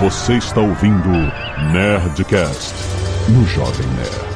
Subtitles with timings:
[0.00, 1.10] Você está ouvindo
[1.74, 2.74] Nerdcast
[3.28, 4.30] no Jovem Nerd.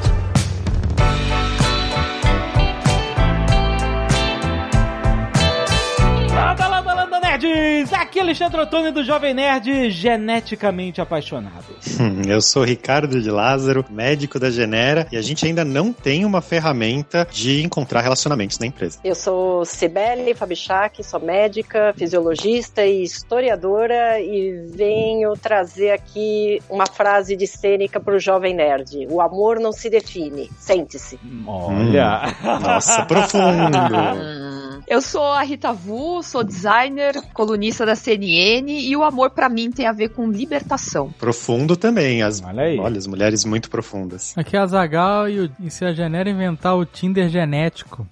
[6.34, 7.90] Landa, landa, landa, nerds!
[8.14, 11.64] Aqui é Alexandre Ottoni do Jovem Nerd, geneticamente apaixonado.
[12.00, 16.24] Hum, Eu sou Ricardo de Lázaro, médico da Genera, e a gente ainda não tem
[16.24, 19.00] uma ferramenta de encontrar relacionamentos na empresa.
[19.02, 27.34] Eu sou Cibele Fabichak, sou médica, fisiologista e historiadora e venho trazer aqui uma frase
[27.34, 29.08] de cênica para o jovem nerd.
[29.10, 31.18] O amor não se define, sente-se.
[31.44, 32.32] Olha!
[32.62, 34.54] Nossa, profundo!
[34.86, 39.70] Eu sou a Rita Vu, sou designer, colunista da CNN e o amor pra mim
[39.70, 41.10] tem a ver com libertação.
[41.18, 42.22] Profundo também.
[42.22, 42.78] As, Olha aí.
[42.78, 44.36] olha, as mulheres muito profundas.
[44.36, 48.06] Aqui é a Zagal e, o, e se a Genera inventar o Tinder genético.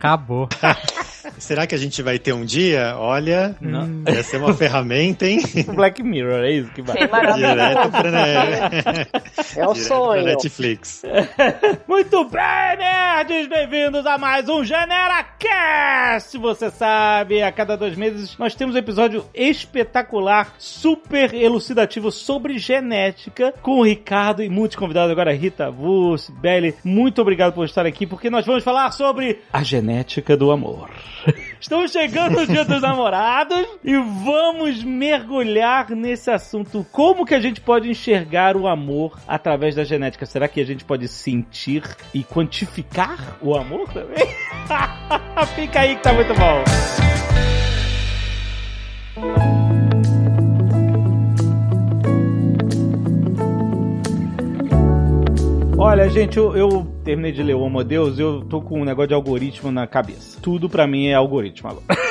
[0.00, 0.48] Acabou.
[1.38, 2.94] Será que a gente vai ter um dia?
[2.96, 4.02] Olha, Não.
[4.08, 5.40] ia ser uma ferramenta, hein?
[5.74, 7.06] Black Mirror, é isso que vai.
[7.06, 7.54] Maravilhoso.
[7.54, 9.06] Direto pra, né?
[9.56, 10.22] É o Direto sonho.
[10.22, 11.02] pra Netflix.
[11.86, 13.48] Muito bem, nerds!
[13.48, 16.38] Bem-vindos a mais um GeneraCast!
[16.38, 23.52] Você sabe, a cada dois meses nós temos um episódio espetacular, super elucidativo sobre genética,
[23.62, 26.74] com o Ricardo e muitos convidados agora, Rita Vus, Belly.
[26.82, 29.89] Muito obrigado por estar aqui, porque nós vamos falar sobre a genética
[30.36, 30.90] do amor.
[31.60, 36.86] Estamos chegando no Dia dos Namorados e vamos mergulhar nesse assunto.
[36.90, 40.24] Como que a gente pode enxergar o amor através da genética?
[40.26, 41.82] Será que a gente pode sentir
[42.14, 44.26] e quantificar o amor também?
[45.54, 46.64] Fica aí que tá muito bom.
[55.82, 59.08] Olha, gente, eu, eu terminei de ler o Homo Deus eu tô com um negócio
[59.08, 60.38] de algoritmo na cabeça.
[60.40, 61.86] Tudo pra mim é algoritmo agora.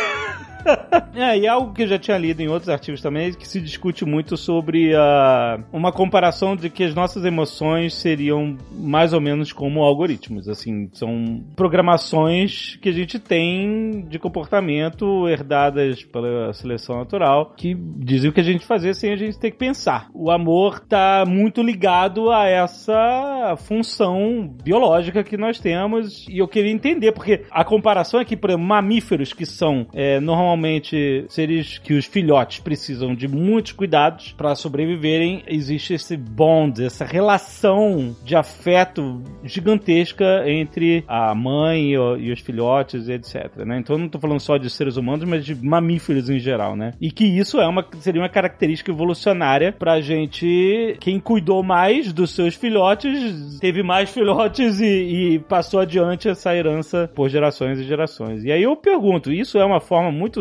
[1.16, 4.06] É, e algo que eu já tinha lido em outros artigos também, que se discute
[4.06, 9.84] muito sobre ah, uma comparação de que as nossas emoções seriam mais ou menos como
[9.84, 10.48] algoritmos.
[10.48, 18.30] Assim, são programações que a gente tem de comportamento herdadas pela seleção natural, que dizem
[18.30, 20.08] o que a gente fazer sem a gente ter que pensar.
[20.14, 26.72] O amor tá muito ligado a essa função biológica que nós temos, e eu queria
[26.72, 30.49] entender, porque a comparação é que, por exemplo, mamíferos que são é, normalmente
[31.30, 38.16] seres que os filhotes precisam de muitos cuidados para sobreviverem, existe esse bond, essa relação
[38.24, 43.58] de afeto gigantesca entre a mãe e, e os filhotes, etc.
[43.66, 43.80] Né?
[43.80, 46.94] Então eu não estou falando só de seres humanos, mas de mamíferos em geral, né?
[47.00, 50.98] E que isso é uma, seria uma característica evolucionária pra gente.
[51.00, 57.10] Quem cuidou mais dos seus filhotes teve mais filhotes e, e passou adiante essa herança
[57.14, 58.44] por gerações e gerações.
[58.44, 60.38] E aí eu pergunto, isso é uma forma muito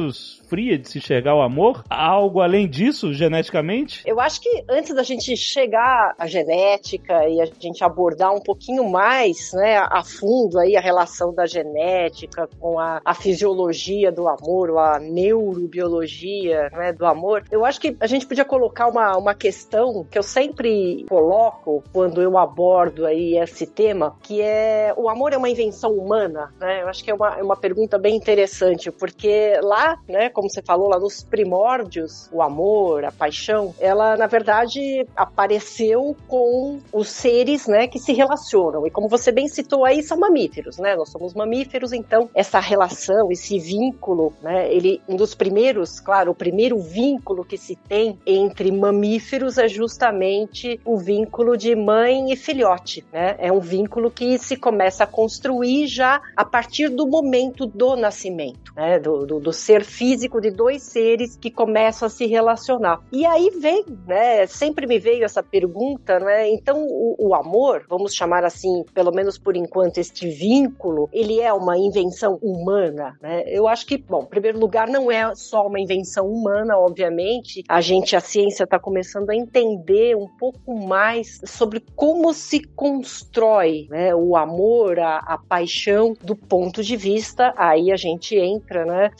[0.48, 1.84] fria de se enxergar o amor?
[1.88, 4.02] Há Algo além disso, geneticamente?
[4.04, 8.88] Eu acho que antes da gente chegar à genética e a gente abordar um pouquinho
[8.88, 14.70] mais, né, a fundo aí a relação da genética com a, a fisiologia do amor,
[14.70, 19.34] ou a neurobiologia, né, do amor, eu acho que a gente podia colocar uma, uma
[19.34, 25.32] questão que eu sempre coloco quando eu abordo aí esse tema, que é o amor
[25.32, 26.82] é uma invenção humana, né?
[26.82, 30.62] Eu acho que é uma, é uma pergunta bem interessante, porque lá, né, como você
[30.62, 37.66] falou, lá nos primórdios, o amor, a paixão, ela na verdade apareceu com os seres,
[37.66, 38.86] né, que se relacionam.
[38.86, 40.96] E como você bem citou aí, são mamíferos, né?
[40.96, 46.34] Nós somos mamíferos, então essa relação, esse vínculo, né, ele um dos primeiros, claro, o
[46.34, 53.04] primeiro vínculo que se tem entre mamíferos é justamente o vínculo de mãe e filhote,
[53.12, 53.36] né?
[53.38, 58.72] É um vínculo que se começa a construir já a partir do momento do nascimento,
[58.74, 58.98] né?
[58.98, 63.00] Do, do, do ser físico de dois seres que começam a se relacionar.
[63.12, 64.46] E aí vem, né?
[64.46, 66.48] Sempre me veio essa pergunta, né?
[66.50, 71.52] Então o, o amor, vamos chamar assim, pelo menos por enquanto, este vínculo, ele é
[71.52, 73.42] uma invenção humana, né?
[73.46, 77.62] Eu acho que, bom, em primeiro lugar, não é só uma invenção humana, obviamente.
[77.68, 83.86] A gente, a ciência está começando a entender um pouco mais sobre como se constrói
[83.90, 89.10] né, o amor, a, a paixão do ponto de vista, aí a gente entra, né,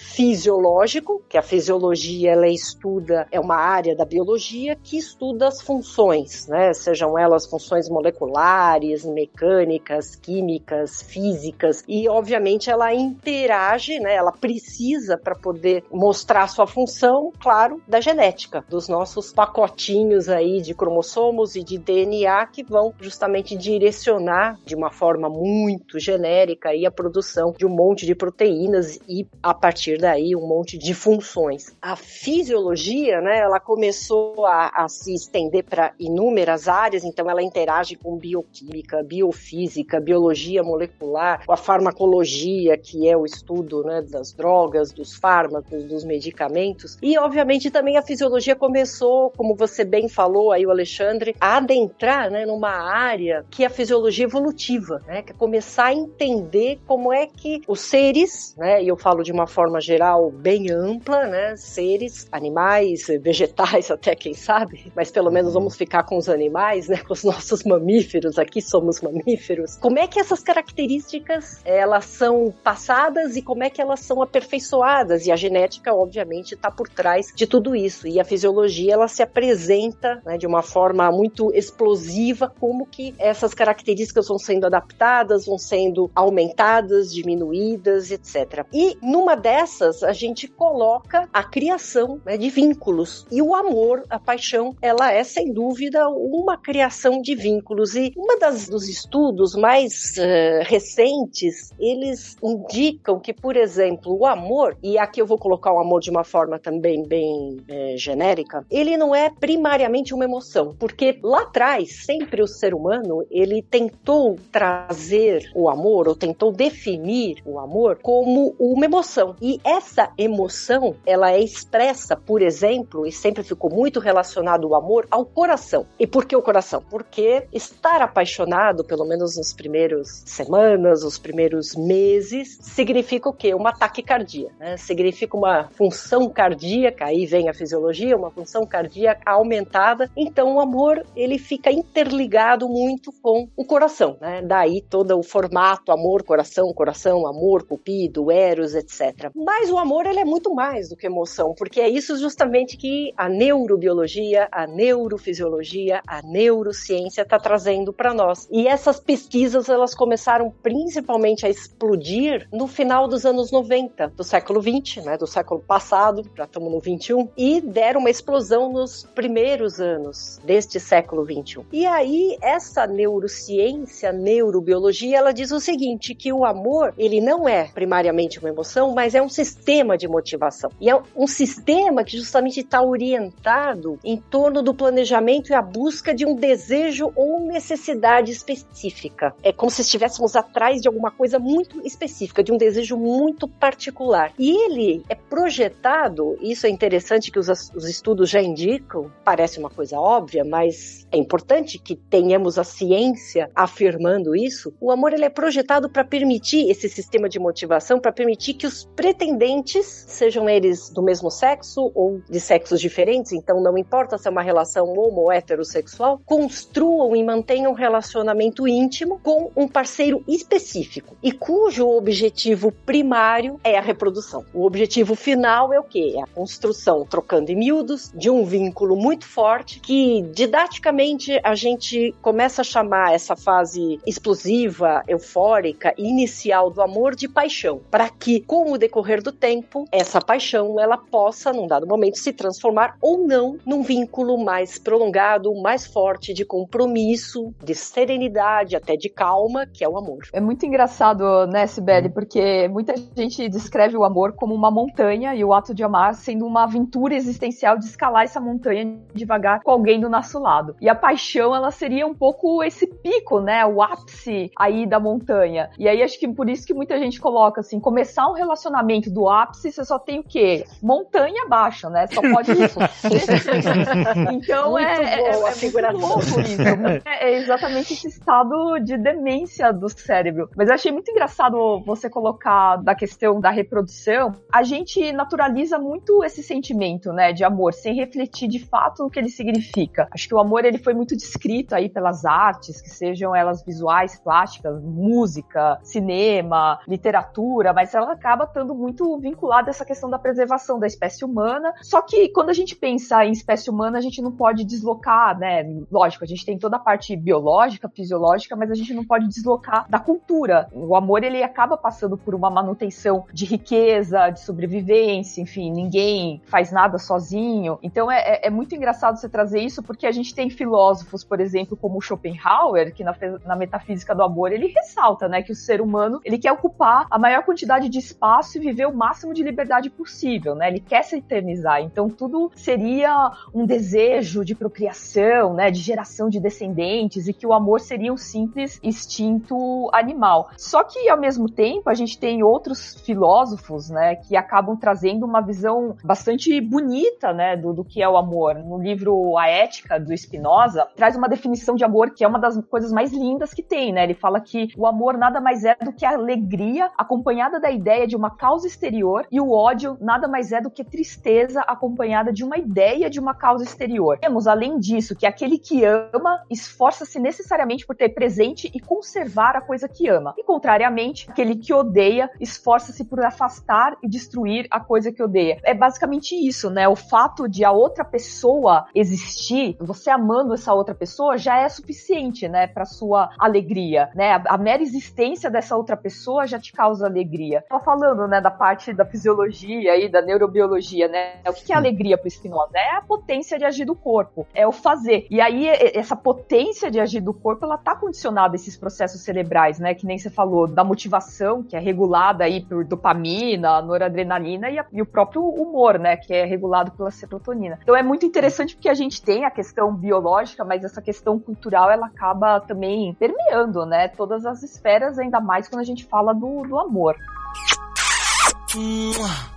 [0.49, 6.47] fisiológico, que a fisiologia ela estuda, é uma área da biologia que estuda as funções,
[6.47, 15.19] né, sejam elas funções moleculares, mecânicas, químicas, físicas, e obviamente ela interage, né, ela precisa
[15.19, 21.63] para poder mostrar sua função, claro, da genética, dos nossos pacotinhos aí de cromossomos e
[21.63, 27.67] de DNA que vão justamente direcionar de uma forma muito genérica aí a produção de
[27.67, 31.77] um monte de proteínas e a partir daí um monte de funções.
[31.81, 37.97] A fisiologia, né, ela começou a, a se estender para inúmeras áreas, então ela interage
[37.97, 45.15] com bioquímica, biofísica, biologia molecular, a farmacologia, que é o estudo né, das drogas, dos
[45.15, 50.71] fármacos, dos medicamentos, e obviamente também a fisiologia começou, como você bem falou aí, o
[50.71, 55.87] Alexandre, a adentrar né, numa área que é a fisiologia evolutiva, né, que é começar
[55.87, 60.28] a entender como é que os seres, né, e eu falo de uma forma geral
[60.31, 66.17] bem ampla, né, seres, animais, vegetais até quem sabe, mas pelo menos vamos ficar com
[66.17, 69.77] os animais, né, com os nossos mamíferos, aqui somos mamíferos.
[69.77, 75.27] Como é que essas características elas são passadas e como é que elas são aperfeiçoadas?
[75.27, 78.07] E a genética, obviamente, está por trás de tudo isso.
[78.07, 83.55] E a fisiologia ela se apresenta né, de uma forma muito explosiva, como que essas
[83.55, 88.67] características vão sendo adaptadas, vão sendo aumentadas, diminuídas, etc.
[88.73, 93.27] E numa dessas, a gente coloca a criação né, de vínculos.
[93.31, 97.95] E o amor, a paixão, ela é sem dúvida uma criação de vínculos.
[97.95, 104.77] E uma das dos estudos mais uh, recentes, eles indicam que, por exemplo, o amor,
[104.83, 108.97] e aqui eu vou colocar o amor de uma forma também bem é, genérica, ele
[108.97, 115.51] não é primariamente uma emoção, porque lá atrás, sempre o ser humano, ele tentou trazer
[115.55, 119.37] o amor, ou tentou definir o amor como uma emoção.
[119.41, 125.07] E essa emoção, ela é expressa, por exemplo, e sempre ficou muito relacionado o amor
[125.11, 125.87] ao coração.
[125.99, 126.83] E por que o coração?
[126.89, 133.55] Porque estar apaixonado, pelo menos nos primeiros semanas, os primeiros meses, significa o quê?
[133.55, 134.77] Uma taquicardia, né?
[134.77, 140.11] Significa uma função cardíaca, aí vem a fisiologia, uma função cardíaca aumentada.
[140.17, 144.43] Então o amor, ele fica interligado muito com o coração, né?
[144.43, 149.31] Daí todo o formato amor, coração, coração, amor, cupido, eros, etc.
[149.35, 153.13] Mas o amor, ele é muito mais do que emoção, porque é isso justamente que
[153.17, 158.47] a neurobiologia, a neurofisiologia, a neurociência está trazendo para nós.
[158.51, 164.61] E essas pesquisas, elas começaram principalmente a explodir no final dos anos 90 do século
[164.61, 169.81] 20, né, do século passado, já estamos no 21, e deram uma explosão nos primeiros
[169.81, 171.65] anos deste século 21.
[171.73, 177.65] E aí essa neurociência, neurobiologia, ela diz o seguinte, que o amor, ele não é
[177.73, 180.71] primariamente uma emoção, mas é um sistema de motivação.
[180.81, 186.15] E é um sistema que justamente está orientado em torno do planejamento e a busca
[186.15, 189.35] de um desejo ou necessidade específica.
[189.43, 194.33] É como se estivéssemos atrás de alguma coisa muito específica, de um desejo muito particular.
[194.39, 199.71] E ele é projetado, isso é interessante que os, os estudos já indicam, parece uma
[199.71, 204.73] coisa óbvia, mas é importante que tenhamos a ciência afirmando isso.
[204.81, 208.85] O amor ele é projetado para permitir esse sistema de motivação, para permitir que os
[208.97, 214.31] pretendentes, sejam eles do mesmo sexo ou de sexos diferentes, então não importa se é
[214.31, 221.17] uma relação homo ou heterossexual, construam e mantenham um relacionamento íntimo com um parceiro específico
[221.23, 224.45] e cujo objetivo primário é a reprodução.
[224.55, 226.15] O objetivo final é o quê?
[226.17, 232.15] É a construção, trocando em miúdos, de um vínculo muito forte que didaticamente a gente
[232.23, 238.73] começa a chamar essa fase explosiva, eufórica, inicial do amor de paixão, para que com
[238.73, 239.58] o decorrer do tempo
[239.91, 245.55] essa paixão ela possa num dado momento se transformar ou não num vínculo mais prolongado,
[245.61, 250.19] mais forte de compromisso, de serenidade, até de calma, que é o amor.
[250.33, 255.45] É muito engraçado, né, Sibeli, porque muita gente descreve o amor como uma montanha e
[255.45, 260.01] o ato de amar sendo uma aventura existencial de escalar essa montanha devagar com alguém
[260.01, 260.77] do nosso lado.
[260.81, 265.71] E a paixão, ela seria um pouco esse pico, né, o ápice aí da montanha.
[265.79, 269.29] E aí acho que por isso que muita gente coloca assim, começar um relacionamento do
[269.29, 270.65] ápice, você só tem o quê?
[270.83, 272.07] Montanha abaixo, né?
[272.07, 272.79] Só pode isso.
[274.33, 276.63] então Muito é, é, a é muito louco isso.
[277.05, 280.49] É, é exatamente esse estado de demência do cérebro.
[280.57, 284.35] Mas eu achei muito engraçado você colocar da questão da reprodução.
[284.53, 289.19] A gente naturaliza muito esse sentimento, né, de amor, sem refletir de fato o que
[289.19, 290.09] ele significa.
[290.13, 294.19] Acho que o amor ele foi muito descrito aí pelas artes, que sejam elas visuais,
[294.21, 300.79] plásticas, música, cinema, literatura, mas ela acaba estando muito vinculada a essa questão da preservação
[300.79, 301.73] da espécie humana.
[301.83, 305.65] Só que quando a gente pensa em espécie humana, a gente não pode deslocar, né?
[305.91, 309.89] Lógico, a gente tem toda a parte biológica, fisiológica, mas a gente não pode deslocar
[309.89, 310.69] da cultura.
[310.73, 316.73] O amor ele acaba passando por uma manutenção de riqueza, de sobrevivência, enfim, ninguém faz
[316.73, 317.79] nada sozinho.
[317.83, 321.41] Então é, é- é muito engraçado você trazer isso, porque a gente tem filósofos, por
[321.41, 323.15] exemplo, como Schopenhauer, que na,
[323.45, 327.19] na metafísica do amor ele ressalta, né, que o ser humano ele quer ocupar a
[327.19, 330.69] maior quantidade de espaço e viver o máximo de liberdade possível, né?
[330.69, 331.81] Ele quer se eternizar.
[331.83, 335.71] Então tudo seria um desejo de procriação, né?
[335.71, 340.51] De geração de descendentes e que o amor seria um simples instinto animal.
[340.57, 344.17] Só que ao mesmo tempo a gente tem outros filósofos, né?
[344.17, 347.57] Que acabam trazendo uma visão bastante bonita, né?
[347.57, 348.55] Do, do que é o amor.
[348.55, 352.59] No livro A Ética do Spinoza traz uma definição de amor que é uma das
[352.67, 354.05] coisas mais lindas que tem, né?
[354.05, 358.07] Ele fala que o amor nada mais é do que a alegria acompanhada da ideia
[358.07, 362.45] de uma causa exterior e o ódio nada mais é do que tristeza acompanhada de
[362.45, 364.19] uma ideia de uma causa exterior.
[364.19, 369.61] Temos, além disso, que aquele que ama esforça-se necessariamente por ter presente e conservar a
[369.61, 370.35] coisa que ama.
[370.37, 375.59] E, contrariamente, aquele que odeia esforça-se por afastar e destruir a coisa que odeia.
[375.63, 376.89] É basicamente isso, né?
[376.89, 382.49] O fato de a outra pessoa existir, você amando essa outra pessoa, já é suficiente,
[382.49, 384.43] né, para sua alegria, né?
[384.47, 387.65] A, mera existência dessa outra pessoa já te causa alegria.
[387.69, 391.37] Tô falando, né, da parte da fisiologia e da neurobiologia, né?
[391.47, 392.77] O que é alegria para Spinoza?
[392.77, 395.27] É a potência de agir do corpo, é o fazer.
[395.31, 399.79] E aí essa potência de agir do corpo, ela tá condicionada a esses processos cerebrais,
[399.79, 399.95] né?
[399.95, 404.87] Que nem você falou da motivação, que é regulada aí por dopamina, noradrenalina e, a,
[404.93, 406.17] e o próprio humor, né?
[406.17, 407.79] Que é regulado pela serotonina.
[407.81, 411.89] Então é muito interessante porque a gente tem a questão biológica, mas essa questão cultural
[411.89, 414.09] ela acaba também permeando, né?
[414.09, 417.17] Todas as esferas, ainda mais quando a gente fala do, do amor.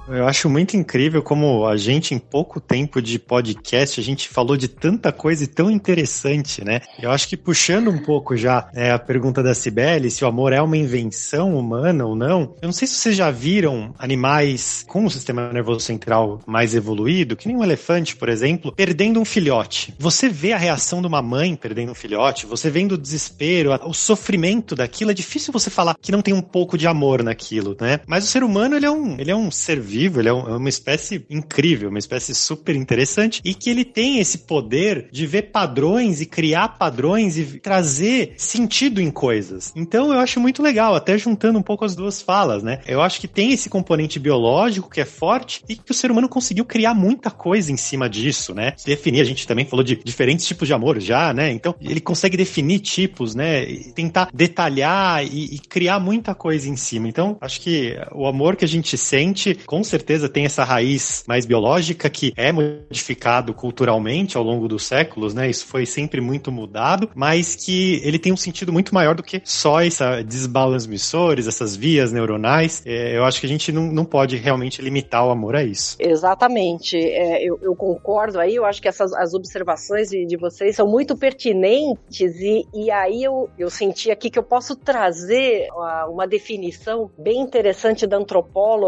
[0.07, 4.57] Eu acho muito incrível como a gente, em pouco tempo de podcast, a gente falou
[4.57, 6.81] de tanta coisa e tão interessante, né?
[7.01, 10.51] Eu acho que puxando um pouco já é, a pergunta da Cibele, se o amor
[10.51, 15.05] é uma invenção humana ou não, eu não sei se vocês já viram animais com
[15.05, 19.93] um sistema nervoso central mais evoluído, que nem um elefante, por exemplo, perdendo um filhote.
[19.97, 23.93] Você vê a reação de uma mãe perdendo um filhote, você vendo o desespero, o
[23.93, 28.01] sofrimento daquilo, é difícil você falar que não tem um pouco de amor naquilo, né?
[28.05, 30.33] Mas o ser humano, ele é um, ele é um ser vivo, ele é, é
[30.33, 35.51] uma espécie incrível, uma espécie super interessante e que ele tem esse poder de ver
[35.51, 39.71] padrões e criar padrões e trazer sentido em coisas.
[39.75, 42.81] Então eu acho muito legal, até juntando um pouco as duas falas, né?
[42.85, 46.29] Eu acho que tem esse componente biológico que é forte e que o ser humano
[46.29, 48.73] conseguiu criar muita coisa em cima disso, né?
[48.85, 51.51] Definir, a gente também falou de diferentes tipos de amor já, né?
[51.51, 53.63] Então ele consegue definir tipos, né?
[53.63, 57.07] E tentar detalhar e, e criar muita coisa em cima.
[57.07, 61.45] Então acho que o amor que a gente sente, com certeza tem essa raiz mais
[61.45, 65.49] biológica que é modificado culturalmente ao longo dos séculos, né?
[65.49, 69.41] Isso foi sempre muito mudado, mas que ele tem um sentido muito maior do que
[69.43, 72.81] só essa desbalanções, essas vias neuronais.
[72.85, 75.95] É, eu acho que a gente não, não pode realmente limitar o amor a isso.
[75.99, 76.97] Exatamente.
[76.97, 80.87] É, eu, eu, concordo aí, eu acho que essas as observações de, de vocês são
[80.87, 86.27] muito pertinentes e, e aí eu, eu senti aqui que eu posso trazer uma, uma
[86.27, 88.80] definição bem interessante da antropóloga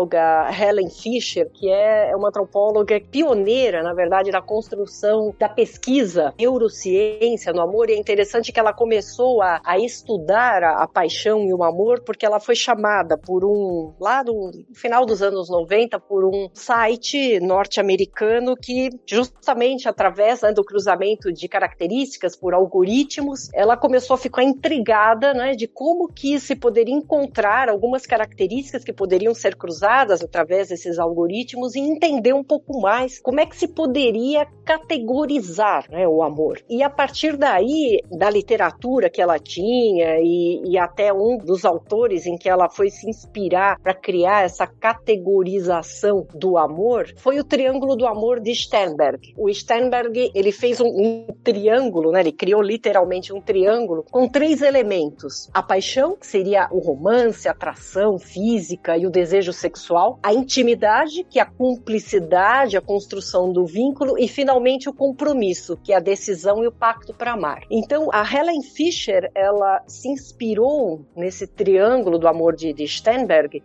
[0.51, 7.61] Helen Fisher, que é uma antropóloga pioneira, na verdade, na construção da pesquisa neurociência no
[7.61, 7.89] amor.
[7.89, 12.01] E é interessante que ela começou a, a estudar a, a, paixão e o amor
[12.01, 17.39] porque ela foi chamada por um, lá no final dos anos 90, por um site
[17.39, 24.43] norte-americano que, justamente através né, do cruzamento de características por algoritmos, ela começou a ficar
[24.43, 30.69] intrigada né, de como que se poderia encontrar algumas características que poderiam ser cruzadas através
[30.69, 36.23] desses algoritmos e entender um pouco mais como é que se poderia categorizar né, o
[36.23, 36.59] amor.
[36.69, 42.25] E a partir daí, da literatura que ela tinha e, e até um dos autores
[42.25, 47.95] em que ela foi se inspirar para criar essa categorização do amor, foi o Triângulo
[47.95, 49.33] do Amor de Sternberg.
[49.37, 54.61] O Sternberg, ele fez um, um triângulo, né, ele criou literalmente um triângulo com três
[54.61, 55.49] elementos.
[55.53, 59.72] A paixão, que seria o romance, a atração física e o desejo sexual,
[60.21, 65.93] a intimidade, que é a cumplicidade, a construção do vínculo, e finalmente o compromisso, que
[65.93, 67.63] é a decisão e o pacto para amar.
[67.69, 72.85] Então, a Helen Fisher, ela se inspirou nesse triângulo do amor de, de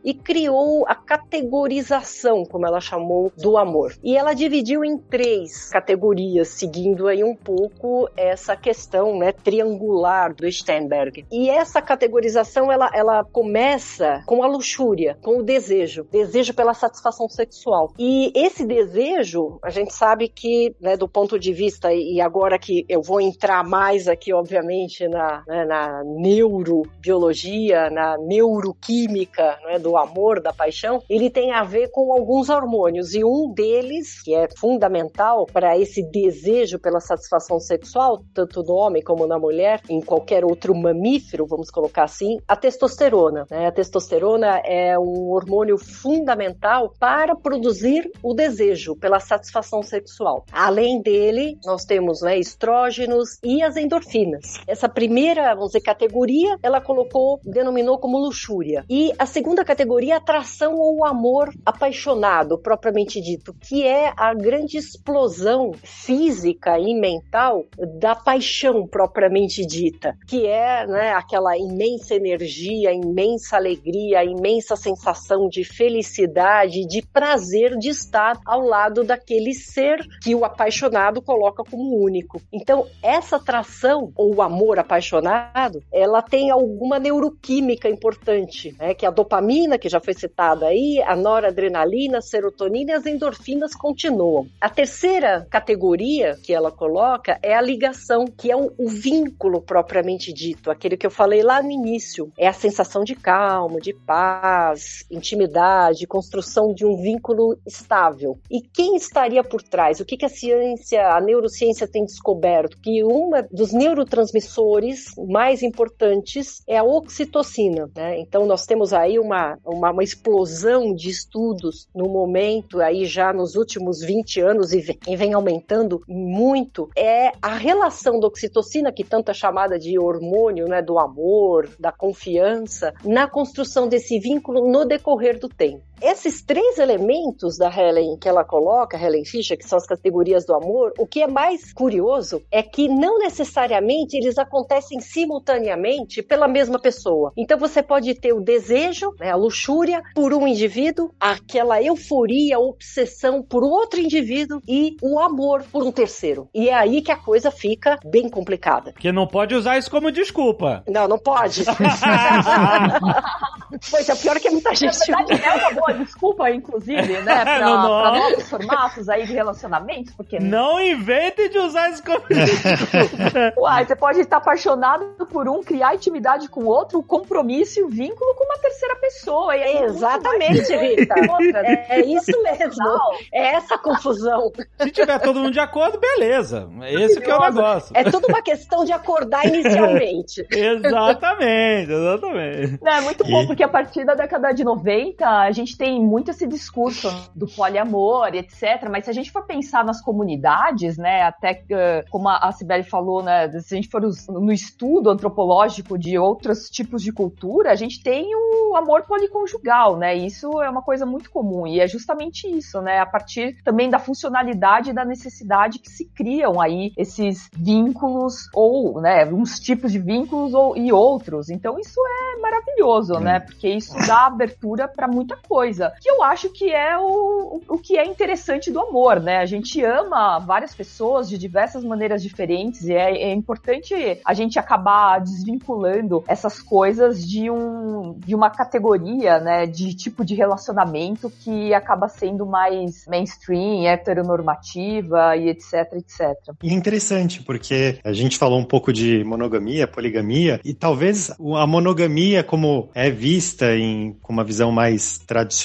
[0.04, 3.94] e criou a categorização, como ela chamou, do amor.
[4.02, 10.50] E ela dividiu em três categorias, seguindo aí um pouco essa questão né, triangular do
[10.50, 11.26] Sternberg.
[11.30, 15.97] E essa categorização, ela, ela começa com a luxúria, com o desejo.
[16.04, 17.92] Desejo pela satisfação sexual.
[17.98, 22.84] E esse desejo, a gente sabe que né, do ponto de vista, e agora que
[22.88, 30.40] eu vou entrar mais aqui, obviamente, na, né, na neurobiologia, na neuroquímica né, do amor,
[30.40, 35.46] da paixão, ele tem a ver com alguns hormônios, e um deles, que é fundamental
[35.46, 40.74] para esse desejo pela satisfação sexual, tanto no homem como na mulher, em qualquer outro
[40.74, 43.46] mamífero, vamos colocar assim, a testosterona.
[43.50, 43.66] Né?
[43.66, 50.44] A testosterona é um hormônio fundamental para produzir o desejo pela satisfação sexual.
[50.52, 54.60] Além dele, nós temos né, estrógenos e as endorfinas.
[54.66, 58.84] Essa primeira, vamos dizer, categoria, ela colocou, denominou como luxúria.
[58.88, 65.72] E a segunda categoria, atração ou amor apaixonado, propriamente dito, que é a grande explosão
[65.82, 67.64] física e mental
[67.98, 75.64] da paixão propriamente dita, que é né, aquela imensa energia, imensa alegria, imensa sensação de
[75.78, 82.42] felicidade, de prazer de estar ao lado daquele ser que o apaixonado coloca como único.
[82.52, 89.12] Então, essa atração ou amor apaixonado, ela tem alguma neuroquímica importante, né, que é a
[89.12, 94.48] dopamina, que já foi citada aí, a noradrenalina, a serotonina e as endorfinas continuam.
[94.60, 100.32] A terceira categoria que ela coloca é a ligação, que é o, o vínculo propriamente
[100.32, 102.32] dito, aquele que eu falei lá no início.
[102.36, 105.67] É a sensação de calma, de paz, intimidade,
[106.06, 108.38] construção de um vínculo estável.
[108.50, 110.00] E quem estaria por trás?
[110.00, 112.78] O que, que a ciência, a neurociência tem descoberto?
[112.80, 117.90] Que um dos neurotransmissores mais importantes é a oxitocina.
[117.94, 118.20] Né?
[118.20, 123.54] Então nós temos aí uma, uma, uma explosão de estudos no momento, aí já nos
[123.54, 129.04] últimos 20 anos e vem, e vem aumentando muito, é a relação da oxitocina, que
[129.04, 134.84] tanto é chamada de hormônio né, do amor, da confiança, na construção desse vínculo no
[134.84, 135.82] decorrer do tempo.
[136.00, 140.54] Esses três elementos da Helen que ela coloca, Helen Fischer, que são as categorias do
[140.54, 146.78] amor, o que é mais curioso é que não necessariamente eles acontecem simultaneamente pela mesma
[146.78, 147.32] pessoa.
[147.36, 153.42] Então você pode ter o desejo, né, a luxúria por um indivíduo, aquela euforia, obsessão
[153.42, 156.48] por outro indivíduo e o amor por um terceiro.
[156.54, 158.92] E é aí que a coisa fica bem complicada.
[158.92, 160.84] Porque não pode usar isso como desculpa.
[160.88, 161.64] Não, não pode.
[163.90, 165.10] pois é, pior que muita gente.
[165.10, 167.44] Na verdade, é uma boa desculpa, inclusive, né?
[167.48, 168.00] Pra, Não, não.
[168.02, 170.38] pra novos formatos aí de relacionamentos, porque.
[170.38, 172.18] Não invente de usar isso como.
[173.58, 178.34] Uai, você pode estar apaixonado por um, criar intimidade com outro, compromisso e um vínculo
[178.34, 179.56] com uma terceira pessoa.
[179.56, 181.14] E Exatamente, Rita.
[181.30, 181.86] outra, né?
[181.88, 182.74] É isso mesmo.
[182.78, 183.12] Não.
[183.32, 184.50] É essa confusão.
[184.80, 186.68] Se tiver todo mundo de acordo, beleza.
[186.88, 187.92] Esse que é o negócio.
[187.96, 190.46] É tudo uma questão de acordar inicialmente.
[190.50, 192.78] Exatamente, exatamente.
[192.82, 196.30] Não, é muito bom, porque a partir da década de 90, a gente tem muito
[196.32, 198.88] esse discurso do poliamor, etc.
[198.90, 202.82] Mas se a gente for pensar nas comunidades, né, até eh, como a a Sibeli
[202.82, 207.70] falou, né, se a gente for us- no estudo antropológico de outros tipos de cultura,
[207.70, 210.14] a gente tem o amor policonjugal, né?
[210.16, 212.98] Isso é uma coisa muito comum e é justamente isso, né?
[212.98, 219.00] A partir também da funcionalidade e da necessidade que se criam aí esses vínculos ou,
[219.00, 221.50] né, uns tipos de vínculos ou, e outros.
[221.50, 223.40] Então isso é maravilhoso, né?
[223.40, 225.67] Porque isso dá abertura para muita coisa.
[226.00, 229.38] Que eu acho que é o, o que é interessante do amor, né?
[229.38, 234.58] A gente ama várias pessoas de diversas maneiras diferentes e é, é importante a gente
[234.58, 241.72] acabar desvinculando essas coisas de um de uma categoria, né, de tipo de relacionamento que
[241.74, 246.54] acaba sendo mais mainstream, heteronormativa e etc, etc.
[246.62, 251.66] E é interessante, porque a gente falou um pouco de monogamia, poligamia, e talvez a
[251.66, 255.57] monogamia, como é vista em, com uma visão mais tradicional,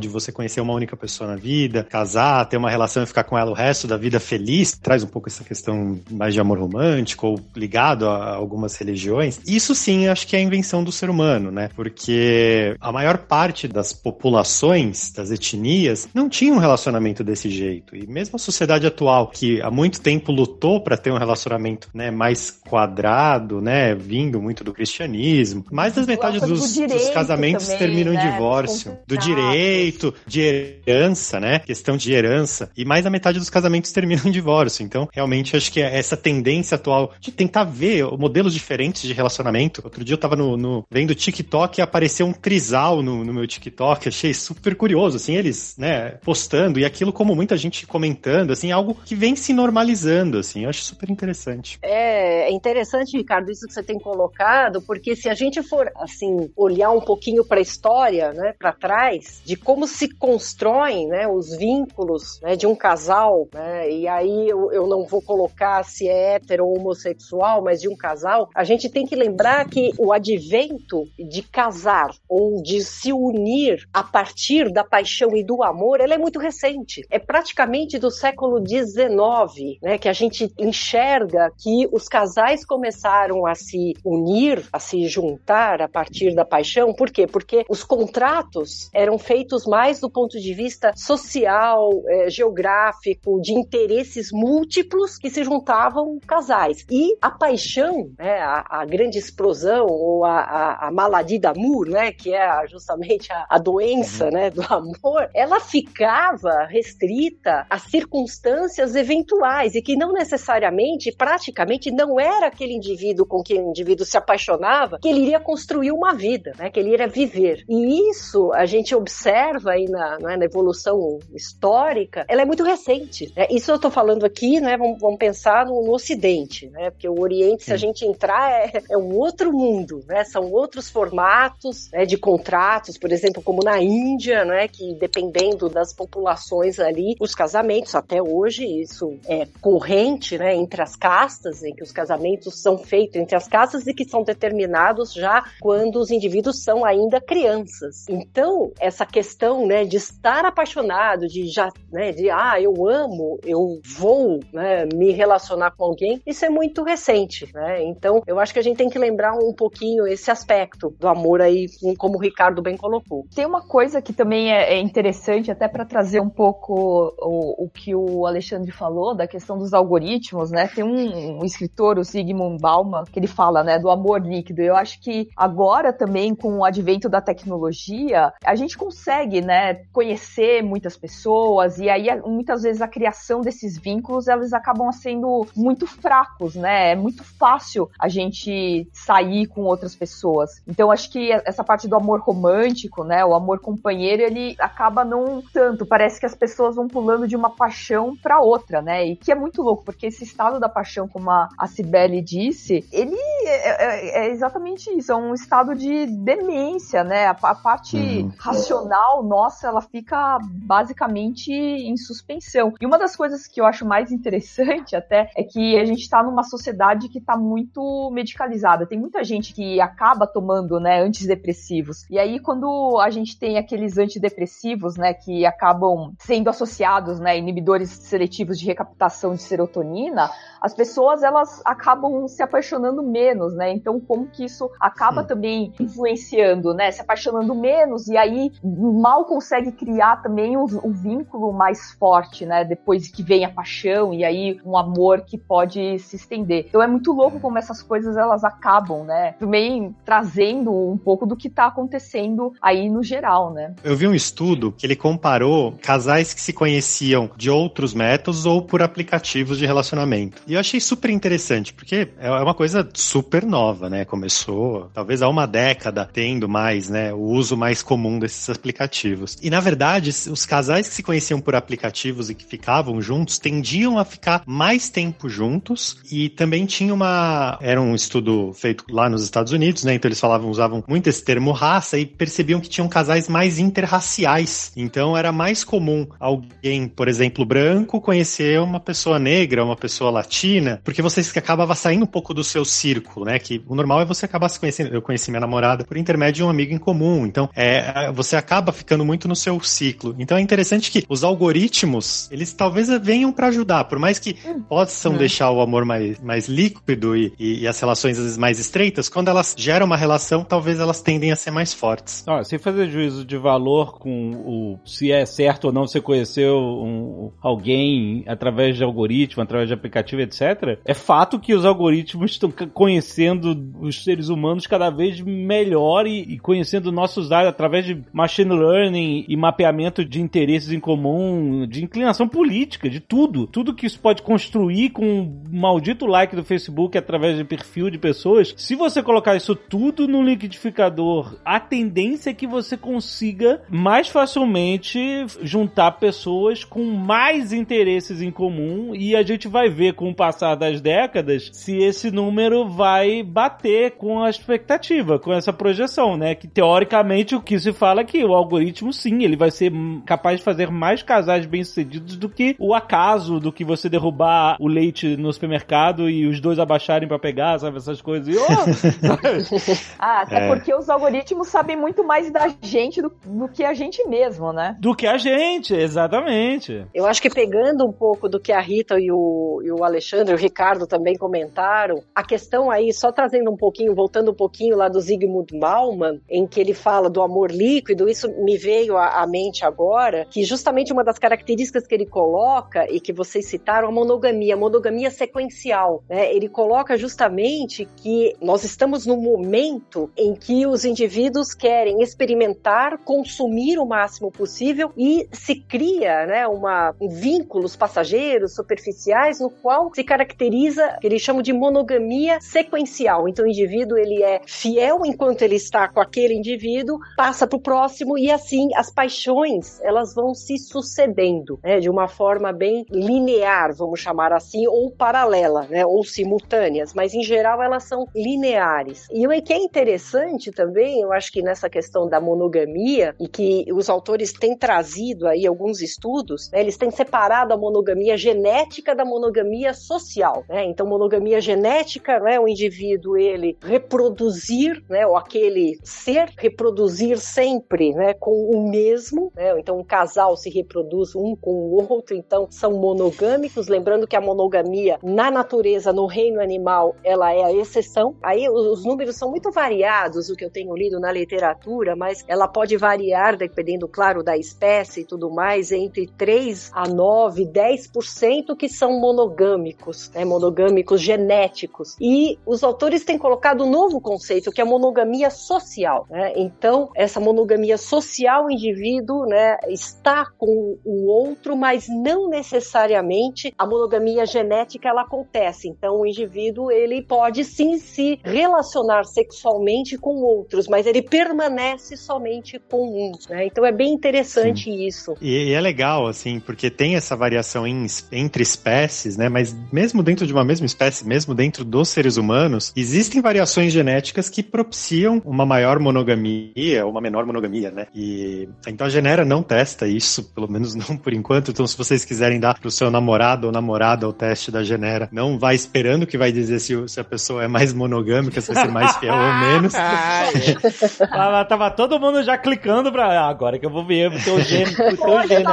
[0.00, 3.36] de você conhecer uma única pessoa na vida, casar, ter uma relação e ficar com
[3.36, 7.26] ela o resto da vida feliz, traz um pouco essa questão mais de amor romântico,
[7.26, 9.40] ou ligado a algumas religiões.
[9.46, 11.70] Isso sim, acho que é a invenção do ser humano, né?
[11.74, 17.96] Porque a maior parte das populações, das etnias, não tinha um relacionamento desse jeito.
[17.96, 22.10] E mesmo a sociedade atual, que há muito tempo lutou para ter um relacionamento né,
[22.10, 27.78] mais quadrado, né, vindo muito do cristianismo, mais das metades do dos, dos casamentos também,
[27.78, 28.98] terminam em né, divórcio.
[29.06, 29.21] dos Do.
[29.24, 30.40] Direito, de
[30.86, 31.58] herança, né?
[31.60, 32.70] Questão de herança.
[32.76, 34.84] E mais da metade dos casamentos terminam em divórcio.
[34.84, 39.80] Então, realmente, acho que essa tendência atual de tentar ver modelos diferentes de relacionamento.
[39.84, 43.46] Outro dia eu tava no, no- vendo TikTok e apareceu um trisal no, no meu
[43.46, 44.08] TikTok.
[44.08, 48.96] Achei super curioso, assim, eles, né, postando e aquilo como muita gente comentando, assim, algo
[49.04, 50.64] que vem se normalizando, assim.
[50.64, 51.78] Eu acho super interessante.
[51.82, 56.50] É, é interessante, Ricardo, isso que você tem colocado, porque se a gente for assim
[56.56, 61.56] olhar um pouquinho para a história, né, para trás, de como se constroem, né, os
[61.56, 66.34] vínculos, né, de um casal, né, e aí eu, eu não vou colocar se é
[66.34, 71.04] hétero ou homossexual, mas de um casal, a gente tem que lembrar que o advento
[71.18, 76.18] de casar ou de se unir a partir da paixão e do amor, ela é
[76.18, 77.02] muito recente.
[77.10, 83.54] É praticamente do século XIX, né, que a gente enxerga que os casais começaram a
[83.54, 86.92] se unir, a se juntar a partir da paixão.
[86.92, 87.26] Por quê?
[87.26, 94.30] Porque os contratos eram feitos mais do ponto de vista social, eh, geográfico, de interesses
[94.32, 96.84] múltiplos que se juntavam casais.
[96.90, 102.12] E a paixão, né, a, a grande explosão ou a, a, a maladie d'amour, né,
[102.12, 109.74] que é justamente a, a doença, né, do amor, ela ficava restrita a circunstâncias eventuais
[109.74, 114.98] e que não necessariamente, praticamente, não era aquele indivíduo com quem o indivíduo se apaixonava
[115.00, 117.64] que ele iria construir uma vida, né, que ele iria viver.
[117.68, 123.32] E isso a gente observa aí na, né, na evolução histórica, ela é muito recente.
[123.36, 123.46] Né?
[123.50, 127.20] Isso eu estou falando aqui, né, vamos, vamos pensar no, no, Ocidente, né, porque o
[127.20, 132.04] Oriente, se a gente entrar, é, é um outro mundo, né, são outros formatos né,
[132.04, 137.94] de contratos, por exemplo, como na Índia, né, que dependendo das populações ali, os casamentos,
[137.94, 143.16] até hoje, isso é corrente né, entre as castas, em que os casamentos são feitos
[143.16, 148.04] entre as castas e que são determinados já quando os indivíduos são ainda crianças.
[148.08, 153.80] Então, essa questão né, de estar apaixonado, de já, né, de ah, eu amo, eu
[153.96, 157.82] vou né, me relacionar com alguém, isso é muito recente, né?
[157.84, 161.40] Então, eu acho que a gente tem que lembrar um pouquinho esse aspecto do amor
[161.40, 161.66] aí,
[161.98, 163.26] como o Ricardo bem colocou.
[163.34, 166.74] Tem uma coisa que também é, é interessante, até para trazer um pouco
[167.18, 170.68] o, o, que o Alexandre falou, da questão dos algoritmos, né?
[170.68, 174.62] Tem um, um escritor, o Sigmund Bauman, que ele fala, né, do amor líquido.
[174.62, 180.62] Eu acho que agora também, com o advento da tecnologia, a gente consegue, né, conhecer
[180.62, 186.54] muitas pessoas e aí muitas vezes a criação desses vínculos, eles acabam sendo muito fracos,
[186.54, 186.92] né?
[186.92, 190.62] É muito fácil a gente sair com outras pessoas.
[190.66, 195.42] Então, acho que essa parte do amor romântico, né, o amor companheiro, ele acaba não
[195.52, 195.86] tanto.
[195.86, 199.06] Parece que as pessoas vão pulando de uma paixão para outra, né?
[199.06, 202.86] E que é muito louco, porque esse estado da paixão, como a, a Cibele disse,
[202.92, 207.26] ele é, é, é exatamente isso, é um estado de demência, né?
[207.26, 208.32] A, a parte uhum.
[208.52, 212.72] Racional nossa, ela fica basicamente em suspensão.
[212.80, 216.22] E uma das coisas que eu acho mais interessante até é que a gente está
[216.22, 218.86] numa sociedade que está muito medicalizada.
[218.86, 222.08] Tem muita gente que acaba tomando, né, antidepressivos.
[222.10, 227.90] E aí quando a gente tem aqueles antidepressivos, né, que acabam sendo associados, né, inibidores
[227.90, 233.72] seletivos de recaptação de serotonina, as pessoas elas acabam se apaixonando menos, né?
[233.72, 235.28] Então como que isso acaba Sim.
[235.28, 236.90] também influenciando, né?
[236.92, 242.64] Se apaixonando menos e aí mal consegue criar também o, o vínculo mais forte, né?
[242.64, 246.66] Depois que vem a paixão e aí um amor que pode se estender.
[246.68, 249.32] Então é muito louco como essas coisas elas acabam, né?
[249.38, 253.74] Também trazendo um pouco do que tá acontecendo aí no geral, né?
[253.84, 258.62] Eu vi um estudo que ele comparou casais que se conheciam de outros métodos ou
[258.62, 260.42] por aplicativos de relacionamento.
[260.46, 264.04] E eu achei super interessante, porque é uma coisa super nova, né?
[264.04, 267.12] Começou talvez há uma década tendo mais, né?
[267.12, 269.36] O uso mais comum desses aplicativos.
[269.42, 273.98] E na verdade, os casais que se conheciam por aplicativos e que ficavam juntos tendiam
[273.98, 277.58] a ficar mais tempo juntos e também tinha uma.
[277.60, 279.94] Era um estudo feito lá nos Estados Unidos, né?
[279.94, 284.72] Então eles falavam, usavam muito esse termo raça e percebiam que tinham casais mais interraciais.
[284.76, 290.80] Então era mais comum alguém, por exemplo, branco, conhecer uma pessoa negra, uma pessoa latina
[290.84, 293.38] porque você acabava saindo um pouco do seu círculo, né?
[293.38, 294.94] Que o normal é você acabar se conhecendo.
[294.94, 297.26] Eu conheci minha namorada por intermédio de um amigo em comum.
[297.26, 300.14] Então, é, você acaba ficando muito no seu ciclo.
[300.18, 304.36] Então é interessante que os algoritmos, eles talvez venham para ajudar, por mais que
[304.68, 305.16] possam hum.
[305.16, 309.08] deixar o amor mais, mais líquido e, e, e, as relações às vezes mais estreitas,
[309.08, 312.24] quando elas geram uma relação, talvez elas tendem a ser mais fortes.
[312.26, 316.56] Olha, sem fazer juízo de valor com o se é certo ou não você conheceu
[316.56, 322.52] um, alguém através de algoritmo, através de aplicativo, etc., é fato que os algoritmos estão
[322.72, 328.54] conhecendo os seres humanos cada vez melhor e, e conhecendo nossos dados através de machine
[328.54, 333.46] learning e mapeamento de interesses em comum, de inclinação política, de tudo.
[333.46, 337.98] Tudo que isso pode construir com um maldito like do Facebook através de perfil de
[337.98, 338.54] pessoas.
[338.56, 344.98] Se você colocar isso tudo no liquidificador, a tendência é que você consiga mais facilmente
[345.42, 350.54] juntar pessoas com mais interesses em comum e a gente vai ver com o passar
[350.54, 356.34] das décadas se esse número vai bater com a expectativa, com essa projeção, né?
[356.34, 359.70] Que teoricamente o que se fala que o algoritmo, sim, ele vai ser
[360.06, 364.66] capaz de fazer mais casais bem-sucedidos do que o acaso, do que você derrubar o
[364.66, 367.76] leite no supermercado e os dois abaixarem para pegar, sabe?
[367.76, 368.34] Essas coisas.
[368.34, 368.46] E, oh!
[369.98, 370.48] ah, até é.
[370.48, 374.74] porque os algoritmos sabem muito mais da gente do, do que a gente mesmo, né?
[374.80, 376.86] Do que a gente, exatamente.
[376.94, 380.32] Eu acho que pegando um pouco do que a Rita e o, e o Alexandre
[380.32, 384.78] e o Ricardo também comentaram, a questão aí, só trazendo um pouquinho, voltando um pouquinho
[384.78, 387.50] lá do Zygmunt Bauman, em que ele fala do amor
[387.82, 392.86] líquido, isso me veio à, mente agora, que justamente uma das características que ele coloca,
[392.90, 396.02] e que vocês citaram, a monogamia, a monogamia sequencial.
[396.08, 396.32] Né?
[396.34, 403.78] Ele coloca justamente que nós estamos num momento em que os indivíduos querem experimentar, consumir
[403.78, 410.04] o máximo possível e se cria né, uma, um vínculos passageiros, superficiais, no qual se
[410.04, 413.28] caracteriza, que eles chamam de monogamia sequencial.
[413.28, 417.60] Então o indivíduo ele é fiel enquanto ele está com aquele indivíduo, passa para o
[417.72, 423.74] próximo e assim as paixões elas vão se sucedendo né, de uma forma bem linear,
[423.74, 429.06] vamos chamar assim, ou paralela, né, ou simultâneas, mas em geral elas são lineares.
[429.10, 433.64] E o que é interessante também, eu acho que nessa questão da monogamia e que
[433.72, 439.04] os autores têm trazido aí alguns estudos, né, eles têm separado a monogamia genética da
[439.06, 440.44] monogamia social.
[440.46, 440.66] Né?
[440.66, 447.18] Então, monogamia genética, né, o indivíduo ele reproduzir, né, ou aquele ser reproduzir
[447.62, 449.32] sempre, né, com o mesmo.
[449.34, 449.58] Né?
[449.58, 453.68] Então, um casal se reproduz um com o outro, então são monogâmicos.
[453.68, 458.16] Lembrando que a monogamia na natureza, no reino animal, ela é a exceção.
[458.22, 462.48] Aí os números são muito variados, o que eu tenho lido na literatura, mas ela
[462.48, 468.68] pode variar dependendo, claro, da espécie e tudo mais, entre 3 a 9, 10% que
[468.68, 471.96] são monogâmicos, né, monogâmicos genéticos.
[472.00, 476.06] E os autores têm colocado um novo conceito, que é a monogamia social.
[476.10, 476.32] Né?
[476.36, 483.66] Então, essa monogamia social, o indivíduo né, está com o outro, mas não necessariamente a
[483.66, 485.68] monogamia genética ela acontece.
[485.68, 492.58] Então, o indivíduo ele pode sim se relacionar sexualmente com outros, mas ele permanece somente
[492.70, 493.12] com um.
[493.28, 493.46] Né?
[493.46, 494.86] Então, é bem interessante sim.
[494.86, 495.16] isso.
[495.20, 499.28] E, e, é legal, assim, porque tem essa variação em, entre espécies, né?
[499.28, 504.28] Mas mesmo dentro de uma mesma espécie, mesmo dentro dos seres humanos, existem variações genéticas
[504.28, 507.86] que propiciam uma maior monogamia, uma menor monogamia, né?
[507.94, 511.50] E então a Genera não testa isso, pelo menos não por enquanto.
[511.50, 515.38] Então, se vocês quiserem dar pro seu namorado ou namorada o teste da Genera, não
[515.38, 518.70] vai esperando que vai dizer se, se a pessoa é mais monogâmica, se vai ser
[518.70, 519.72] mais fiel ou menos.
[520.98, 523.12] tava, tava todo mundo já clicando pra.
[523.12, 525.46] Ah, agora que eu vou ver o teu gênio, o teu gênio.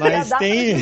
[0.00, 0.76] Mas tem.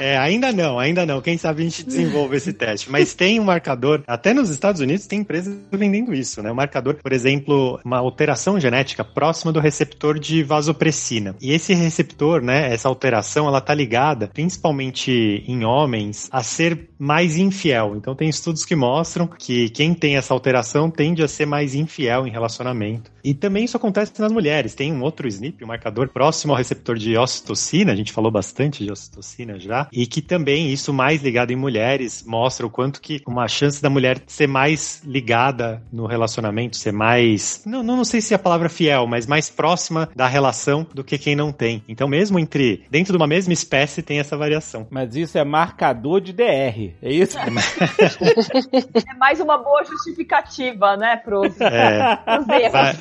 [0.00, 1.20] É, ainda não, ainda não.
[1.20, 2.90] Quem sabe a gente desenvolve esse teste.
[2.90, 6.50] Mas tem um marcador, até nos Estados Unidos tem empresas vendendo isso, né?
[6.50, 11.34] O marcador, por exemplo, uma alteração genética próxima do receptor de vasopressina.
[11.40, 17.36] E esse receptor, né, essa alteração, ela tá ligada, principalmente em homens, a ser mais
[17.36, 17.94] infiel.
[17.96, 22.26] Então tem estudos que mostram que quem tem essa alteração tende a ser mais infiel
[22.26, 23.10] em relacionamento.
[23.22, 24.74] E também isso acontece nas mulheres.
[24.74, 28.84] Tem um outro SNP, um marcador próximo ao receptor de ocitocina, a gente falou bastante
[28.84, 33.20] de ocitocina já, e que também isso mais ligado em mulheres mostra o quanto que
[33.26, 38.32] uma chance da mulher ser mais ligada no relacionamento, ser mais, não, não, sei se
[38.32, 41.82] é a palavra fiel, mas mais próxima da relação do que quem não tem.
[41.88, 44.86] Então mesmo entre, dentro de uma mesma espécie tem essa variação.
[44.90, 47.38] Mas isso é marcador de DR, é isso?
[47.38, 52.72] é mais uma boa justificativa, né, pros, é, pros erros.
[52.72, 52.94] Vai,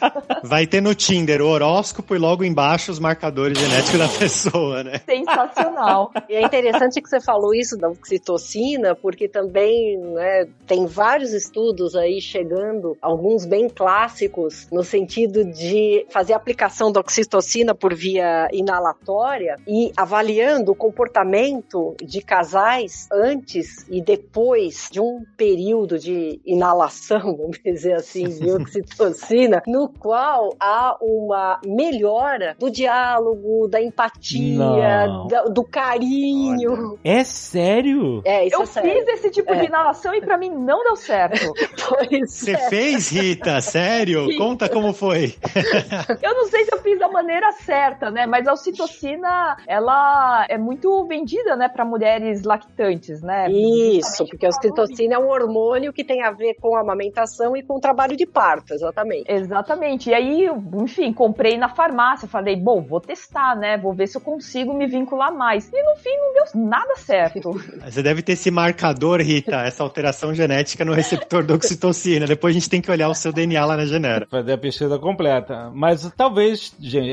[0.43, 5.01] vai ter no Tinder o horóscopo e logo embaixo os marcadores genéticos da pessoa, né?
[5.05, 6.11] Sensacional.
[6.29, 11.95] E é interessante que você falou isso da oxitocina, porque também né, tem vários estudos
[11.95, 14.26] aí chegando, alguns bem clássicos,
[14.71, 21.95] no sentido de fazer a aplicação da oxitocina por via inalatória e avaliando o comportamento
[22.01, 29.61] de casais antes e depois de um período de inalação, vamos dizer assim, de oxitocina,
[29.67, 36.91] no qual há uma melhora do diálogo, da empatia, do, do, carinho.
[36.91, 36.99] Olha.
[37.03, 38.21] É sério?
[38.25, 38.91] É, isso Eu é sério.
[38.91, 39.59] fiz esse tipo é.
[39.59, 41.53] de inalação e para mim não deu certo.
[42.25, 42.69] Você é.
[42.69, 43.61] fez, Rita?
[43.61, 44.16] Sério?
[44.25, 44.37] Sim.
[44.37, 45.35] Conta como foi.
[46.21, 48.25] eu não sei se eu fiz da maneira certa, né?
[48.25, 53.49] Mas a ocitocina, ela é muito vendida, né, para mulheres lactantes, né?
[53.49, 57.63] Isso, porque a ocitocina é um hormônio que tem a ver com a amamentação e
[57.63, 59.31] com o trabalho de parto, exatamente.
[59.31, 60.09] Exatamente.
[60.09, 63.77] E aí, enfim, comprei na farmácia, falei, bom, vou testar, né?
[63.77, 65.69] Vou ver se eu consigo me vincular mais.
[65.73, 67.51] E no fim não deu nada certo.
[67.83, 72.25] Você deve ter esse marcador dor, Rita, essa alteração genética no receptor da oxitocina.
[72.25, 73.85] Depois a gente tem que olhar o seu DNA lá na
[74.29, 75.71] Fazer a pesquisa completa.
[75.73, 77.11] Mas talvez, gente,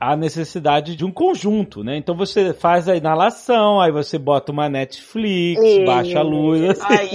[0.00, 1.96] há necessidade de um conjunto, né?
[1.96, 6.84] Então você faz a inalação, aí você bota uma Netflix, E- baixa a luz, assim,
[6.94, 7.08] Aí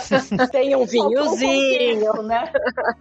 [0.00, 0.36] sim.
[0.52, 2.00] Tem um um vinhozinho.
[2.00, 2.52] contexto, né?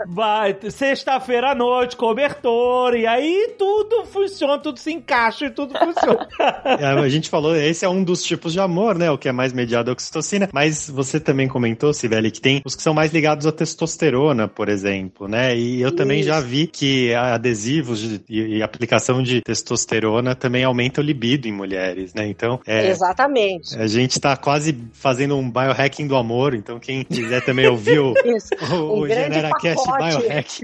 [0.08, 6.28] vai, sexta-feira à noite, cobertor, e aí tudo funciona, tudo se encaixa e tudo funciona.
[6.80, 9.10] É, a gente falou, esse é um dos tipos de amor, né?
[9.12, 10.49] O que é mais mediado à oxitocina.
[10.54, 14.69] Mas você também comentou, Sibeli, que tem os que são mais ligados à testosterona, por
[14.69, 15.56] exemplo, né?
[15.56, 16.30] E eu também Isso.
[16.30, 21.52] já vi que adesivos de- e, e aplicação de testosterona também aumenta o libido em
[21.52, 22.28] mulheres, né?
[22.28, 23.78] Então, é, Exatamente.
[23.80, 26.54] a gente tá quase fazendo um biohacking do amor.
[26.54, 28.13] Então, quem quiser também ouvir o,
[28.72, 29.86] o, Um o grande GeneraCast.
[29.88, 30.63] Biohacking.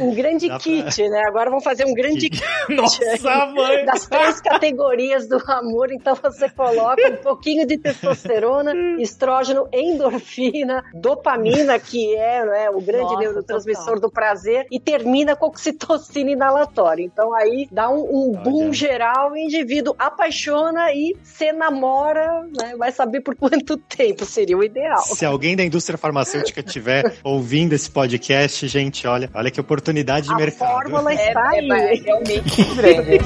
[0.00, 1.22] Um grande Dá pra- kit, né?
[1.26, 2.42] Agora vamos fazer um grande kit.
[2.68, 3.84] Nossa, mãe!
[3.84, 11.78] Das três categorias do amor, então você coloca um pouquinho de testosterona, estrógeno, endorfina, dopamina,
[11.78, 14.00] que é né, o grande Nossa, neurotransmissor total.
[14.00, 17.02] do prazer, e termina com oxitocina inalatória.
[17.04, 18.72] Então aí dá um, um boom Olha.
[18.72, 22.74] geral, o indivíduo apaixona e se namora, né?
[22.76, 25.00] Vai saber por quanto tempo seria o ideal.
[25.02, 30.32] Se alguém da indústria farmacêutica estiver ouvindo esse podcast, gente, olha, olha que oportunidade de
[30.32, 30.68] A mercado.
[30.68, 31.68] fórmula É, está é, aí.
[31.70, 33.18] é realmente grande.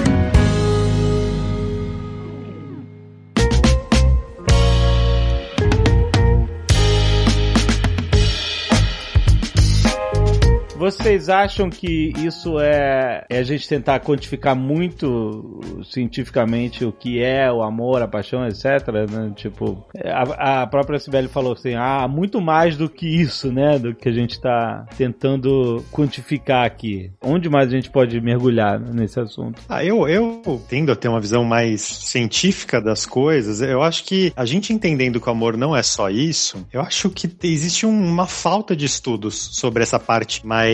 [10.85, 17.51] Vocês acham que isso é, é a gente tentar quantificar muito cientificamente o que é
[17.51, 18.65] o amor, a paixão, etc?
[19.11, 19.33] né?
[19.35, 23.79] Tipo, a, a própria Sibeli falou assim, ah, muito mais do que isso, né?
[23.79, 27.11] Do que a gente tá tentando quantificar aqui.
[27.23, 29.63] Onde mais a gente pode mergulhar nesse assunto?
[29.67, 34.35] Ah, eu, eu tendo a ter uma visão mais científica das coisas, eu acho que
[34.37, 38.05] a gente entendendo que o amor não é só isso, eu acho que existe um-
[38.07, 40.74] uma falta de estudos sobre essa parte mais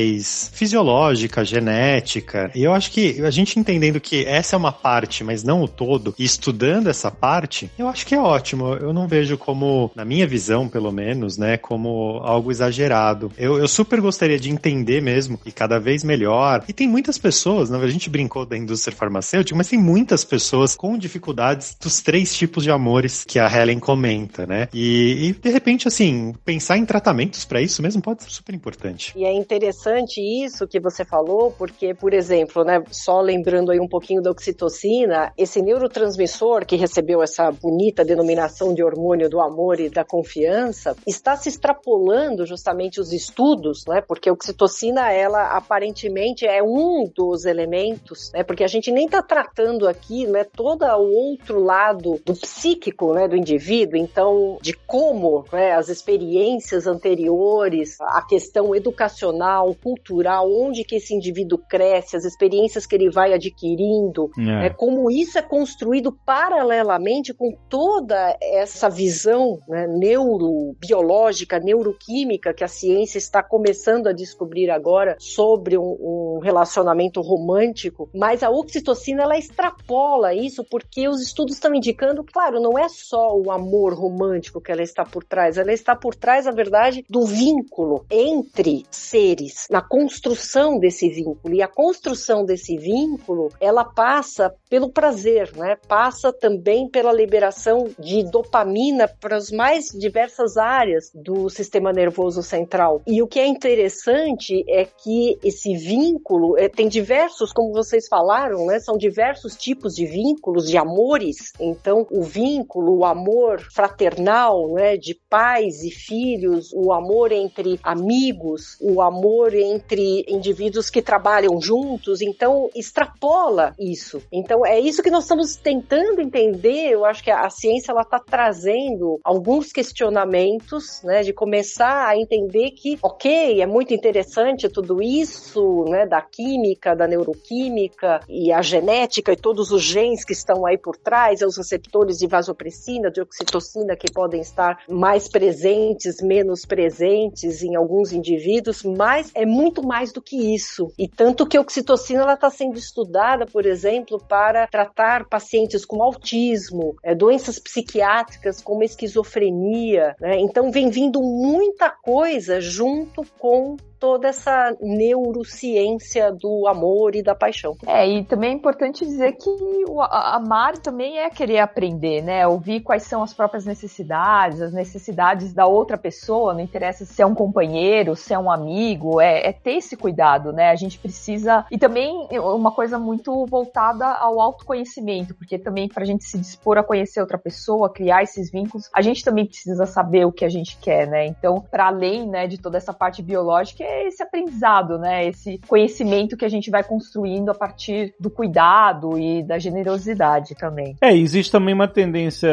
[0.53, 2.51] fisiológica, genética.
[2.55, 5.69] E eu acho que a gente entendendo que essa é uma parte, mas não o
[5.69, 8.75] todo, e estudando essa parte, eu acho que é ótimo.
[8.75, 13.33] Eu não vejo como, na minha visão, pelo menos, né, como algo exagerado.
[13.37, 16.65] Eu, eu super gostaria de entender mesmo, e cada vez melhor.
[16.69, 20.75] E tem muitas pessoas, né, a gente brincou da indústria farmacêutica, mas tem muitas pessoas
[20.75, 24.69] com dificuldades dos três tipos de amores que a Helen comenta, né?
[24.73, 29.13] E, e, de repente, assim, pensar em tratamentos para isso mesmo pode ser super importante.
[29.17, 33.89] E é interessante isso que você falou, porque, por exemplo, né, só lembrando aí um
[33.89, 39.89] pouquinho da oxitocina, esse neurotransmissor que recebeu essa bonita denominação de hormônio do amor e
[39.89, 46.63] da confiança, está se extrapolando justamente os estudos, né, porque a oxitocina, ela aparentemente é
[46.63, 51.63] um dos elementos, né, porque a gente nem está tratando aqui, né, todo o outro
[51.63, 58.75] lado do psíquico, né, do indivíduo, então, de como, né, as experiências anteriores, a questão
[58.75, 64.43] educacional, cultural, onde que esse indivíduo cresce, as experiências que ele vai adquirindo, É.
[64.43, 72.69] né, como isso é construído paralelamente com toda essa visão né, neurobiológica, neuroquímica que a
[72.69, 79.39] ciência está começando a descobrir agora sobre um, um relacionamento romântico, mas a oxitocina ela
[79.39, 84.71] extrapola isso porque os estudos estão indicando, claro, não é só o amor romântico que
[84.73, 89.81] ela está por trás, ela está por trás, na verdade, do vínculo entre seres, na
[89.81, 91.55] construção desse vínculo.
[91.55, 95.77] E a construção desse vínculo, ela passa pelo prazer, né?
[95.87, 103.01] Passa também pela liberação de dopamina para as mais diversas áreas do sistema nervoso central.
[103.07, 108.67] E o que é interessante é que esse vínculo eh, tem diversos, como vocês falaram,
[108.67, 108.81] né?
[108.81, 111.53] São diversos tipos de vínculos, de amores.
[111.61, 114.97] Então, o vínculo, o amor fraternal, né?
[114.97, 122.21] De pais e filhos, o amor entre amigos, o amor entre indivíduos que trabalham juntos.
[122.21, 124.23] Então, extrapola isso.
[124.33, 126.91] Então, é isso que nós estamos tentando entender.
[126.91, 131.23] Eu acho que a ciência ela está trazendo alguns questionamentos, né?
[131.23, 136.07] De começar a entender que, ok, é muito interessante tudo isso, né?
[136.07, 140.97] Da química, da neuroquímica e a genética e todos os genes que estão aí por
[140.97, 147.63] trás, e os receptores de vasopressina, de oxitocina que podem estar mais presentes, menos presentes
[147.63, 150.93] em alguns indivíduos, mas é muito mais do que isso.
[150.99, 156.03] E tanto que a oxitocina ela está sendo estudada, por exemplo, para tratar pacientes com
[156.03, 160.15] autismo, é, doenças psiquiátricas como esquizofrenia.
[160.21, 160.39] Né?
[160.39, 167.77] Então vem vindo muita coisa junto com toda essa neurociência do amor e da paixão.
[167.87, 169.51] É, e também é importante dizer que
[169.87, 172.47] o amar também é querer aprender, né?
[172.47, 177.27] Ouvir quais são as próprias necessidades, as necessidades da outra pessoa, não interessa se é
[177.27, 180.71] um companheiro, se é um amigo, é, é ter esse cuidado, né?
[180.71, 181.67] A gente precisa.
[181.71, 186.79] E também uma coisa muito voltada ao autoconhecimento, porque também para a gente se dispor
[186.79, 190.49] a conhecer outra pessoa, criar esses vínculos, a gente também precisa saber o que a
[190.49, 191.27] gente quer, né?
[191.27, 195.27] Então, para além, né, de toda essa parte biológica, é esse aprendizado, né?
[195.27, 200.97] Esse conhecimento que a gente vai construindo a partir do cuidado e da generosidade também.
[201.01, 202.49] É, existe também uma tendência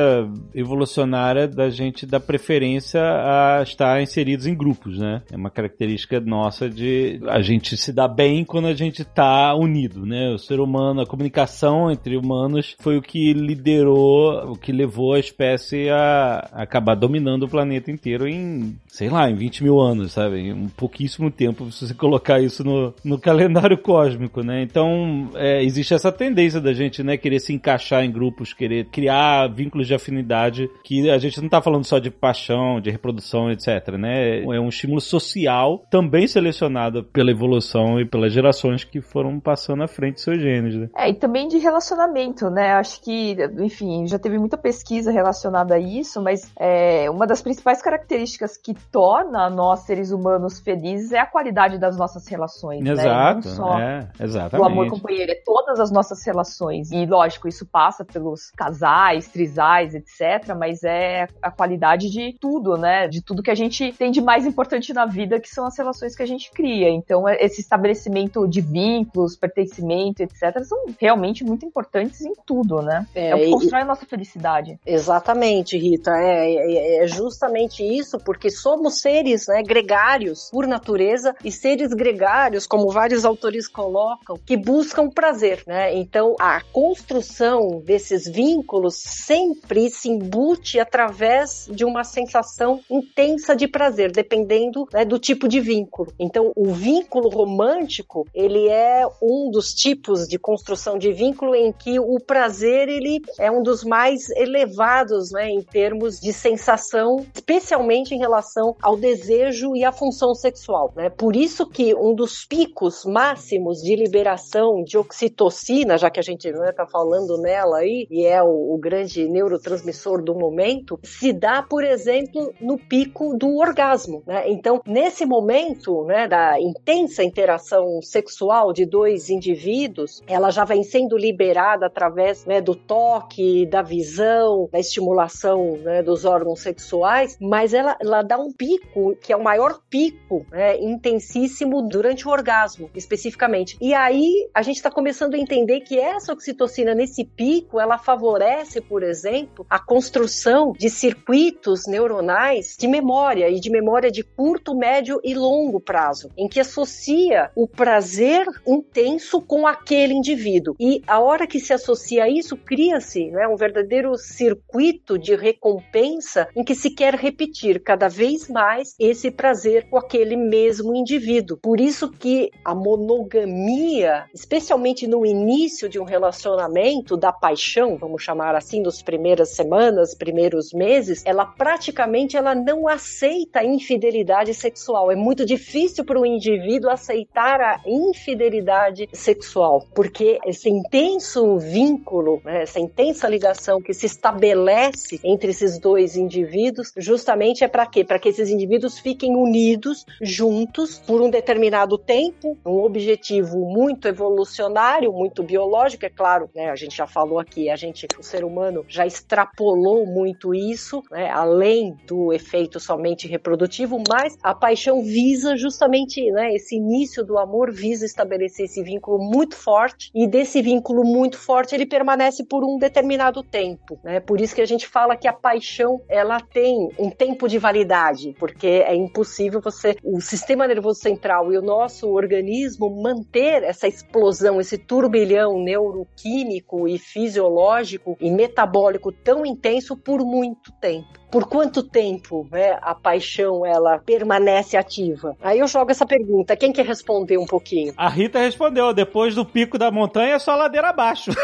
[0.53, 5.21] evolucionária da gente dar preferência a estar inseridos em grupos, né?
[5.31, 10.05] É uma característica nossa de a gente se dar bem quando a gente está unido,
[10.05, 10.29] né?
[10.33, 15.19] O ser humano, a comunicação entre humanos foi o que liderou, o que levou a
[15.19, 20.39] espécie a acabar dominando o planeta inteiro em, sei lá, em 20 mil anos, sabe?
[20.39, 24.61] Em um pouquíssimo tempo, se você colocar isso no, no calendário cósmico, né?
[24.61, 29.47] Então, é, existe essa tendência da gente, né, querer se encaixar em grupos, querer criar
[29.47, 33.95] vínculos de afinidade, que a gente não tá falando só de paixão, de reprodução, etc,
[33.97, 34.43] né?
[34.43, 39.87] É um estímulo social também selecionado pela evolução e pelas gerações que foram passando à
[39.87, 40.89] frente seus genes, né?
[40.95, 42.73] É, e também de relacionamento, né?
[42.73, 47.81] Acho que, enfim, já teve muita pesquisa relacionada a isso, mas é, uma das principais
[47.81, 52.91] características que torna nós, seres humanos, felizes é a qualidade das nossas relações, né?
[52.91, 53.55] Exato, né?
[53.55, 54.63] Não só é, exatamente.
[54.63, 56.91] o amor companheiro, é todas as nossas relações.
[56.91, 63.07] E, lógico, isso passa pelos casais, trisais, etc., mas é a qualidade de tudo, né?
[63.07, 66.15] De tudo que a gente tem de mais importante na vida, que são as relações
[66.15, 66.89] que a gente cria.
[66.89, 73.07] Então, é, esse estabelecimento de vínculos, pertencimento, etc., são realmente muito importantes em tudo, né?
[73.15, 74.79] É, é o que constrói a nossa felicidade.
[74.85, 76.11] Exatamente, Rita.
[76.11, 81.06] É, é, é, justamente isso, porque somos seres né, gregários por natureza
[81.43, 85.95] e seres gregários, como vários autores colocam, que buscam prazer, né?
[85.95, 94.11] Então, a construção desses vínculos sempre se embute através de uma sensação intensa de prazer,
[94.11, 96.11] dependendo né, do tipo de vínculo.
[96.19, 101.99] Então, o vínculo romântico, ele é um dos tipos de construção de vínculo em que
[101.99, 108.19] o prazer ele é um dos mais elevados, né, em termos de sensação, especialmente em
[108.19, 111.11] relação ao desejo e à função sexual, né?
[111.11, 116.47] Por isso que um dos picos máximos de liberação de oxitocina, já que a gente
[116.47, 121.31] está né, tá falando nela aí, e é o, o grande neurotransmissor do momento, se
[121.31, 124.49] dá, por exemplo, no pico do orgasmo, né?
[124.49, 131.15] Então, nesse momento, né, da intensa interação sexual de dois indivíduos, ela já vem sendo
[131.15, 137.95] liberada através né, do toque, da visão, da estimulação né, dos órgãos sexuais, mas ela,
[138.01, 143.77] ela dá um pico que é o maior pico né, intensíssimo durante o orgasmo, especificamente.
[143.81, 148.81] E aí a gente está começando a entender que essa oxitocina nesse pico, ela favorece,
[148.81, 155.19] por exemplo, a construção de circuitos neuronais de memória e de memória de curto, médio
[155.23, 160.75] e longo prazo, em que associa o prazer intenso com aquele indivíduo.
[160.79, 166.47] E a hora que se associa a isso, cria-se né, um verdadeiro circuito de recompensa
[166.55, 171.57] em que se quer repetir cada vez mais esse prazer com aquele mesmo indivíduo.
[171.57, 178.55] Por isso que a monogamia, especialmente no início de um relacionamento da paixão, vamos chamar
[178.55, 185.11] assim, das primeiras semanas, primeiros meses, ela praticamente ela não aceita infidelidade sexual.
[185.11, 192.63] É muito difícil para o indivíduo aceitar a infidelidade sexual, porque esse intenso vínculo, né,
[192.63, 198.03] essa intensa ligação que se estabelece entre esses dois indivíduos, justamente é para quê?
[198.03, 200.56] Para que esses indivíduos fiquem unidos, juntos,
[201.05, 206.69] por um determinado tempo, um objetivo muito evolucionário, muito biológico, é claro, né?
[206.69, 211.29] A gente já falou aqui, a gente, o ser humano já extrapolou muito isso, né?
[211.29, 216.53] Além do efeito somente reprodutivo, mas a paixão visa justamente, né?
[216.53, 221.75] Esse início do amor visa estabelecer esse vínculo muito forte e desse vínculo muito forte
[221.75, 224.19] ele permanece por um determinado tempo, né?
[224.19, 228.35] Por isso que a gente fala que a paixão ela tem um tempo de validade,
[228.39, 234.61] porque é impossível você o sistema nervoso central e o nosso organismo manter essa explosão,
[234.61, 241.17] esse turbilhão neuroquímico e fisiológico e metabólico tão intenso por muito tempo.
[241.29, 245.35] Por quanto tempo né, a paixão ela permanece ativa?
[245.41, 246.55] Aí eu jogo essa pergunta.
[246.55, 247.93] Quem quer responder um pouquinho?
[247.97, 248.93] A Rita respondeu.
[248.93, 251.31] Depois do pico da montanha é só ladeira abaixo.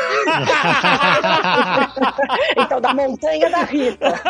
[2.58, 4.14] então, da montanha da Rita.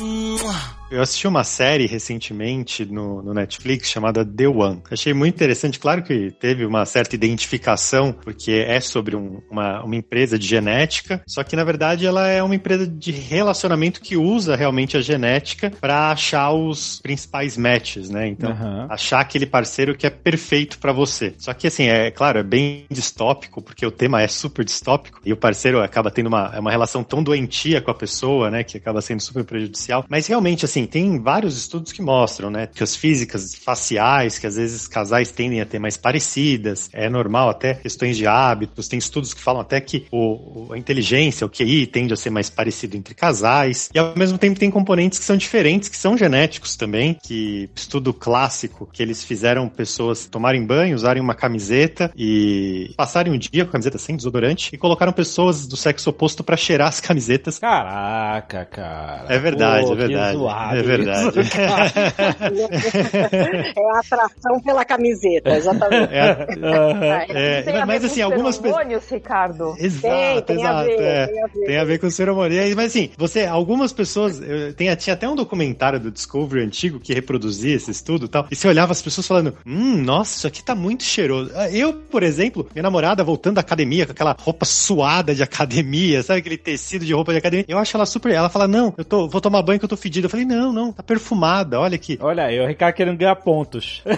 [0.00, 4.82] 木 Eu assisti uma série recentemente no, no Netflix chamada The One.
[4.90, 9.94] Achei muito interessante, claro que teve uma certa identificação, porque é sobre um, uma, uma
[9.94, 14.56] empresa de genética, só que na verdade ela é uma empresa de relacionamento que usa
[14.56, 18.26] realmente a genética para achar os principais matches, né?
[18.26, 18.88] Então, Aham.
[18.90, 21.34] achar aquele parceiro que é perfeito para você.
[21.38, 25.32] Só que assim, é claro, é bem distópico, porque o tema é super distópico e
[25.32, 28.76] o parceiro acaba tendo uma, é uma relação tão doentia com a pessoa, né, que
[28.76, 30.04] acaba sendo super prejudicial.
[30.08, 34.56] Mas realmente, assim, tem vários estudos que mostram, né, que as físicas faciais, que às
[34.56, 39.34] vezes casais tendem a ter mais parecidas, é normal até questões de hábitos, tem estudos
[39.34, 43.14] que falam até que o, a inteligência, o QI, tende a ser mais parecido entre
[43.14, 47.68] casais, e ao mesmo tempo tem componentes que são diferentes, que são genéticos também, que
[47.74, 53.64] estudo clássico, que eles fizeram pessoas tomarem banho, usarem uma camiseta e passarem um dia
[53.64, 57.58] com a camiseta sem desodorante, e colocaram pessoas do sexo oposto pra cheirar as camisetas
[57.58, 59.26] Caraca, cara.
[59.28, 60.38] é verdade, Pô, é verdade.
[60.78, 61.40] É verdade.
[61.40, 61.50] isso.
[62.80, 66.12] É a atração pela camiseta, exatamente.
[66.12, 67.04] É, Aham.
[67.28, 69.10] é, tem a mas ver assim, com algumas pessoas.
[69.10, 69.74] Ricardo?
[69.78, 70.84] Exato, tem, tem a exato.
[70.86, 71.26] ver, é.
[71.26, 71.66] tem a ver.
[71.66, 72.76] Tem a ver com o cerimônia.
[72.76, 77.12] Mas assim, você, algumas pessoas, eu- tem, tinha até um documentário do Discovery antigo que
[77.14, 80.62] reproduzia esse estudo e tal, e você olhava as pessoas falando, hum, nossa, isso aqui
[80.62, 81.50] tá muito cheiroso.
[81.54, 86.22] Ah, Eu, por exemplo, minha namorada voltando da academia com aquela roupa suada de academia,
[86.22, 89.04] sabe aquele tecido de roupa de academia, eu acho ela super, ela fala, não, eu
[89.04, 90.26] tô, vou tomar banho que eu tô fedida.
[90.26, 92.18] Eu falei, não, não, tá perfumada, olha aqui.
[92.20, 94.02] Olha aí, o Ricardo querendo ganhar pontos.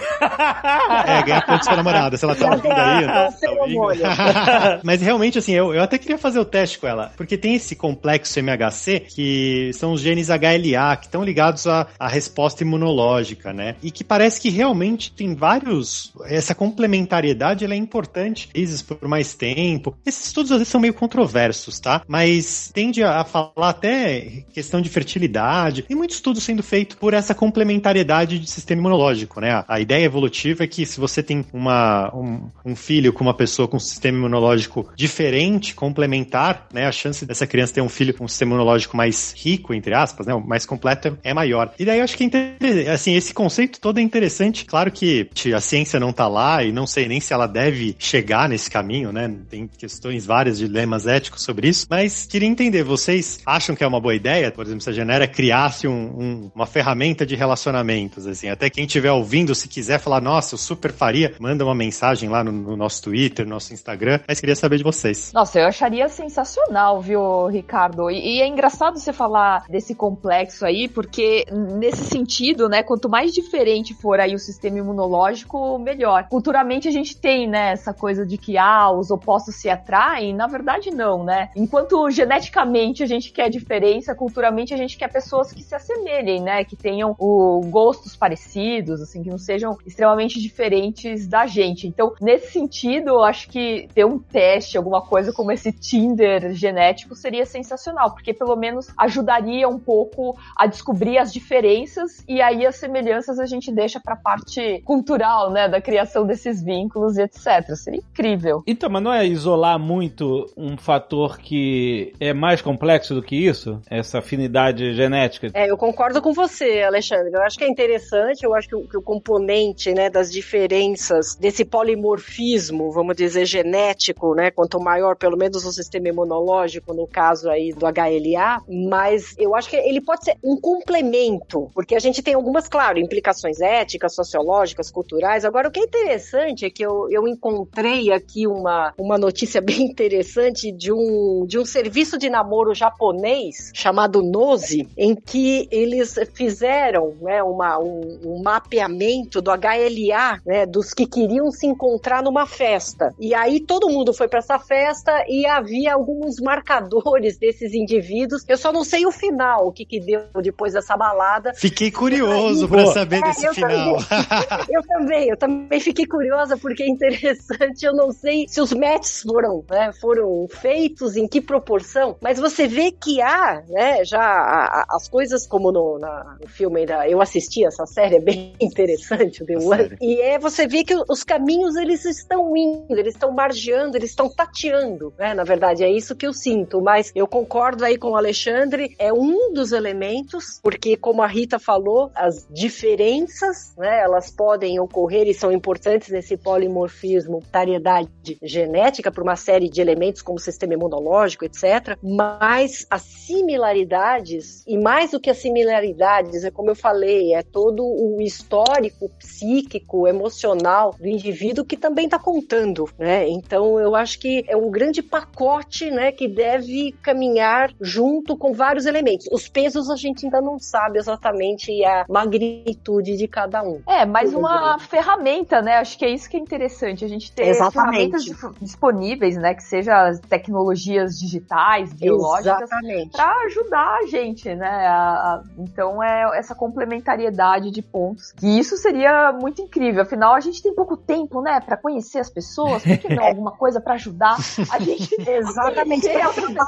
[1.05, 3.03] É, ganhar pontos com a namorada, se ela tá ouvindo aí.
[3.03, 4.03] É um tá ouvindo.
[4.83, 7.75] Mas realmente, assim, eu, eu até queria fazer o teste com ela, porque tem esse
[7.75, 13.75] complexo MHC, que são os genes HLA, que estão ligados à, à resposta imunológica, né?
[13.81, 16.13] E que parece que realmente tem vários.
[16.25, 19.95] Essa complementariedade ela é importante, vezes por mais tempo.
[20.05, 22.01] Esses estudos às vezes são meio controversos, tá?
[22.07, 25.83] Mas tende a falar até questão de fertilidade.
[25.83, 29.63] Tem muito estudo sendo feito por essa complementariedade de sistema imunológico, né?
[29.67, 33.67] A, ideia evolutiva é que se você tem uma, um, um filho com uma pessoa
[33.67, 36.87] com um sistema imunológico diferente, complementar, né?
[36.87, 40.25] A chance dessa criança ter um filho com um sistema imunológico mais rico, entre aspas,
[40.25, 40.33] né?
[40.45, 41.73] Mais completo é maior.
[41.77, 44.65] E daí eu acho que é assim, esse conceito todo é interessante.
[44.65, 48.49] Claro que a ciência não tá lá e não sei nem se ela deve chegar
[48.49, 49.33] nesse caminho, né?
[49.49, 53.99] Tem questões várias, dilemas éticos sobre isso, mas queria entender, vocês acham que é uma
[53.99, 58.49] boa ideia, por exemplo, se a Genera criasse um- um- uma ferramenta de relacionamentos, assim,
[58.49, 62.43] até quem estiver ouvindo, se quiser falar, nossa, eu super faria, manda uma mensagem lá
[62.43, 65.31] no, no nosso Twitter, no nosso Instagram, mas queria saber de vocês.
[65.33, 68.09] Nossa, eu acharia sensacional, viu, Ricardo?
[68.09, 73.33] E, e é engraçado você falar desse complexo aí, porque nesse sentido, né, quanto mais
[73.33, 76.27] diferente for aí o sistema imunológico, melhor.
[76.29, 80.47] Culturalmente a gente tem, né, essa coisa de que, ah, os opostos se atraem, na
[80.47, 81.49] verdade não, né?
[81.55, 86.63] Enquanto geneticamente a gente quer diferença, culturalmente a gente quer pessoas que se assemelhem, né,
[86.63, 91.87] que tenham o gostos parecidos, assim, que não sejam extremamente diferentes da gente.
[91.87, 97.15] Então, nesse sentido, eu acho que ter um teste, alguma coisa como esse Tinder genético
[97.15, 102.75] seria sensacional, porque pelo menos ajudaria um pouco a descobrir as diferenças e aí as
[102.75, 107.75] semelhanças a gente deixa pra parte cultural, né, da criação desses vínculos e etc.
[107.75, 108.63] Seria incrível.
[108.67, 113.81] Então, mas não é isolar muito um fator que é mais complexo do que isso?
[113.89, 115.49] Essa afinidade genética?
[115.53, 117.33] É, eu concordo com você, Alexandre.
[117.33, 121.35] Eu acho que é interessante, eu acho que o, que o componente né, das diferenças,
[121.35, 124.51] desse polimorfismo, vamos dizer, genético, né?
[124.51, 129.69] Quanto maior, pelo menos o sistema imunológico, no caso aí do HLA, mas eu acho
[129.69, 134.91] que ele pode ser um complemento, porque a gente tem algumas, claro, implicações éticas, sociológicas,
[134.91, 135.45] culturais.
[135.45, 139.83] Agora, o que é interessante é que eu, eu encontrei aqui uma, uma notícia bem
[139.83, 147.15] interessante de um, de um serviço de namoro japonês chamado Nose, em que eles fizeram
[147.21, 153.13] né, uma, um, um mapeamento do HLA, né, dos que queriam se encontrar numa festa.
[153.19, 158.43] E aí todo mundo foi para essa festa e havia alguns marcadores desses indivíduos.
[158.47, 161.53] Eu só não sei o final, o que, que deu depois dessa balada.
[161.53, 162.85] Fiquei curioso Pô.
[162.87, 163.97] saber É, desse eu final.
[164.69, 167.85] Eu também, eu também fiquei curiosa porque é interessante.
[167.85, 172.67] Eu não sei se os matches foram, né, foram feitos em que proporção, mas você
[172.67, 177.65] vê que há, né, já as coisas como no, na- no filme da, eu assisti
[177.65, 179.97] essa série, é bem interessante o The One.
[180.01, 184.29] E é você vê que os caminhos eles estão indo, eles estão margeando, eles estão
[184.29, 185.33] tateando, né?
[185.33, 189.11] Na verdade é isso que eu sinto, mas eu concordo aí com o Alexandre, é
[189.11, 195.33] um dos elementos, porque como a Rita falou, as diferenças, né, elas podem ocorrer e
[195.33, 198.09] são importantes nesse polimorfismo, variedade
[198.41, 201.97] genética para uma série de elementos como sistema imunológico, etc.
[202.01, 207.41] Mas as similaridades, e mais do que as similaridades, familiaridades, é como eu falei, é
[207.41, 213.27] todo o histórico psíquico, emocional do indivíduo que também está contando, né?
[213.29, 218.85] Então eu acho que é um grande pacote, né, que deve caminhar junto com vários
[218.85, 219.27] elementos.
[219.31, 223.81] Os pesos a gente ainda não sabe exatamente a magnitude de cada um.
[223.87, 225.77] É, mais uma ferramenta, né?
[225.77, 228.11] Acho que é isso que é interessante, a gente ter Exatamente.
[228.11, 232.69] ferramentas disponíveis, né, que sejam as tecnologias digitais, biológicas,
[233.11, 234.67] para ajudar a gente, né?
[234.67, 238.33] A- a- então é essa complementariedade de pontos.
[238.41, 240.01] E isso seria muito incrível.
[240.01, 242.83] Afinal, a gente tem pouco tempo, né, para conhecer as pessoas.
[242.83, 244.35] Por que não alguma coisa para ajudar
[244.71, 245.15] a gente?
[245.29, 246.07] Exatamente.
[246.07, 246.21] É,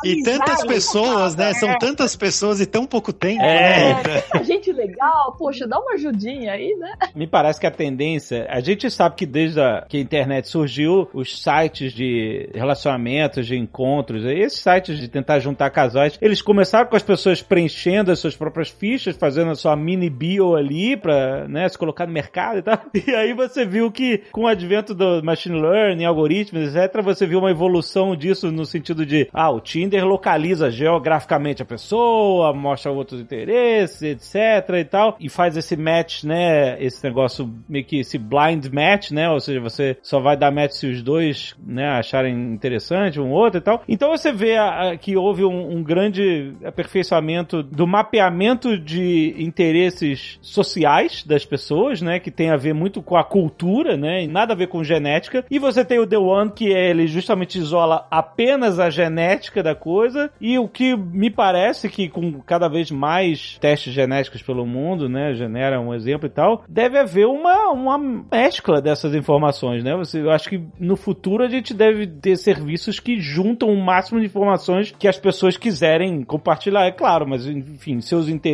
[0.04, 1.52] E tantas pessoas, né?
[1.52, 1.54] é.
[1.54, 3.94] São tantas pessoas e tão pouco tempo, É.
[3.94, 4.22] né?
[4.22, 6.94] tanta gente legal, poxa, dá uma ajudinha aí, né?
[7.16, 11.08] Me parece que a tendência, a gente sabe que desde a, que a internet surgiu,
[11.14, 16.96] os sites de relacionamentos, de encontros, esses sites de tentar juntar casais, eles começaram com
[16.96, 21.68] as pessoas preenchendo as suas próprias fichas, fazendo a sua mini bio ali pra, né,
[21.70, 22.80] se colocar no mercado e tal.
[23.08, 27.40] E aí você viu que com o advento do machine learning, algoritmos, etc, você viu
[27.40, 33.20] uma evolução disso no sentido de, ah, o Tinder localiza geograficamente a pessoa, mostra outros
[33.22, 38.66] interesses, etc e tal, e faz esse match, né, esse negócio meio que esse blind
[38.74, 43.20] match, né, ou seja, você só vai dar match se os dois, né, acharem interessante
[43.20, 43.84] um outro e tal.
[43.88, 50.38] Então você vê a- a- que houve um, um grande aperfeiçoamento do mapeamento de interesses
[50.42, 54.54] sociais das pessoas, né, que tem a ver muito com a cultura, né, e nada
[54.54, 55.46] a ver com genética.
[55.50, 60.30] E você tem o The One, que ele justamente isola apenas a genética da coisa,
[60.40, 65.34] e o que me parece que com cada vez mais testes genéticos pelo mundo, né,
[65.34, 69.96] genera um exemplo e tal, deve haver uma, uma mescla dessas informações, né?
[69.96, 74.20] Você, eu acho que no futuro a gente deve ter serviços que juntam o máximo
[74.20, 78.45] de informações que as pessoas quiserem compartilhar, é claro, mas enfim, seus interesses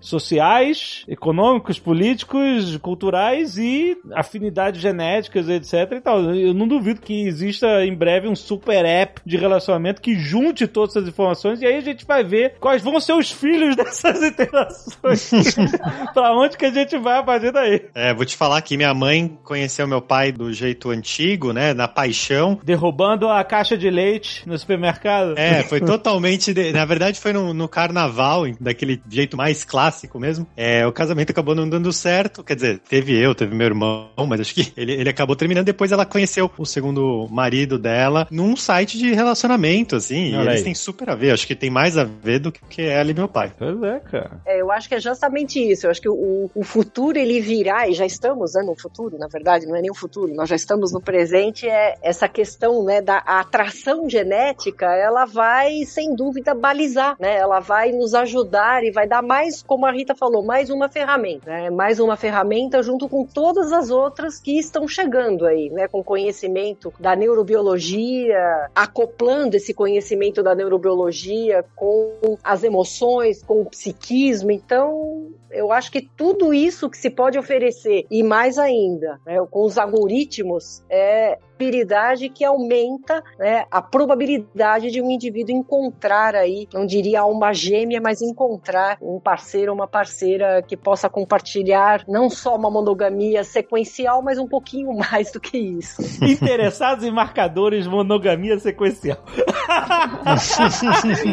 [0.00, 6.20] sociais, econômicos, políticos, culturais e afinidades genéticas, etc e tal.
[6.34, 10.96] Eu não duvido que exista em breve um super app de relacionamento que junte todas
[10.96, 15.30] essas informações e aí a gente vai ver quais vão ser os filhos dessas interações.
[16.12, 17.82] pra onde que a gente vai a partir daí?
[17.94, 21.72] É, vou te falar que minha mãe conheceu meu pai do jeito antigo, né?
[21.74, 22.58] Na paixão.
[22.62, 25.34] Derrubando a caixa de leite no supermercado?
[25.38, 26.52] É, foi totalmente.
[26.52, 30.46] de- Na verdade, foi no, no carnaval, daquele jeito mais clássico mesmo.
[30.56, 32.42] É, o casamento acabou não dando certo.
[32.44, 35.64] Quer dizer, teve eu, teve meu irmão, mas acho que ele, ele acabou terminando.
[35.64, 40.32] Depois ela conheceu o segundo marido dela num site de relacionamento, assim.
[40.32, 40.64] E Olha eles aí.
[40.64, 41.32] têm super a ver.
[41.32, 43.52] Acho que tem mais a ver do que ela e meu pai.
[43.58, 44.40] Pois é, cara.
[44.46, 45.86] É, eu acho que é justamente isso.
[45.86, 49.28] Eu acho que o, o futuro ele virá, e já estamos né, no futuro, na
[49.28, 51.68] verdade, não é nem o futuro, nós já estamos no presente.
[51.68, 57.36] É essa questão né, da atração genética, ela vai, sem dúvida, balizar, né?
[57.36, 61.50] Ela vai nos ajudar e vai dar mais, como a Rita falou, mais uma ferramenta,
[61.50, 61.70] né?
[61.70, 65.88] Mais uma ferramenta junto com todas as outras que estão chegando aí, né?
[65.88, 74.50] Com conhecimento da neurobiologia, acoplando esse conhecimento da neurobiologia com as emoções, com o psiquismo.
[74.50, 79.64] Então, eu acho que tudo isso que se pode oferecer, e mais ainda, né, com
[79.64, 86.84] os algoritmos, é habilidade que aumenta né, a probabilidade de um indivíduo encontrar aí, não
[86.84, 92.56] diria alma gêmea, mas encontrar um parceiro ou uma parceira que possa compartilhar não só
[92.56, 96.02] uma monogamia sequencial, mas um pouquinho mais do que isso.
[96.22, 99.18] Interessados em marcadores monogamia sequencial.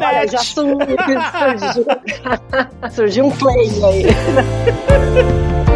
[0.01, 0.97] Olha, já surgiu,
[1.59, 1.86] surgiu,
[2.91, 4.11] surgiu um play aí.
[4.12, 4.43] 哈哈
[4.88, 5.70] 哈哈。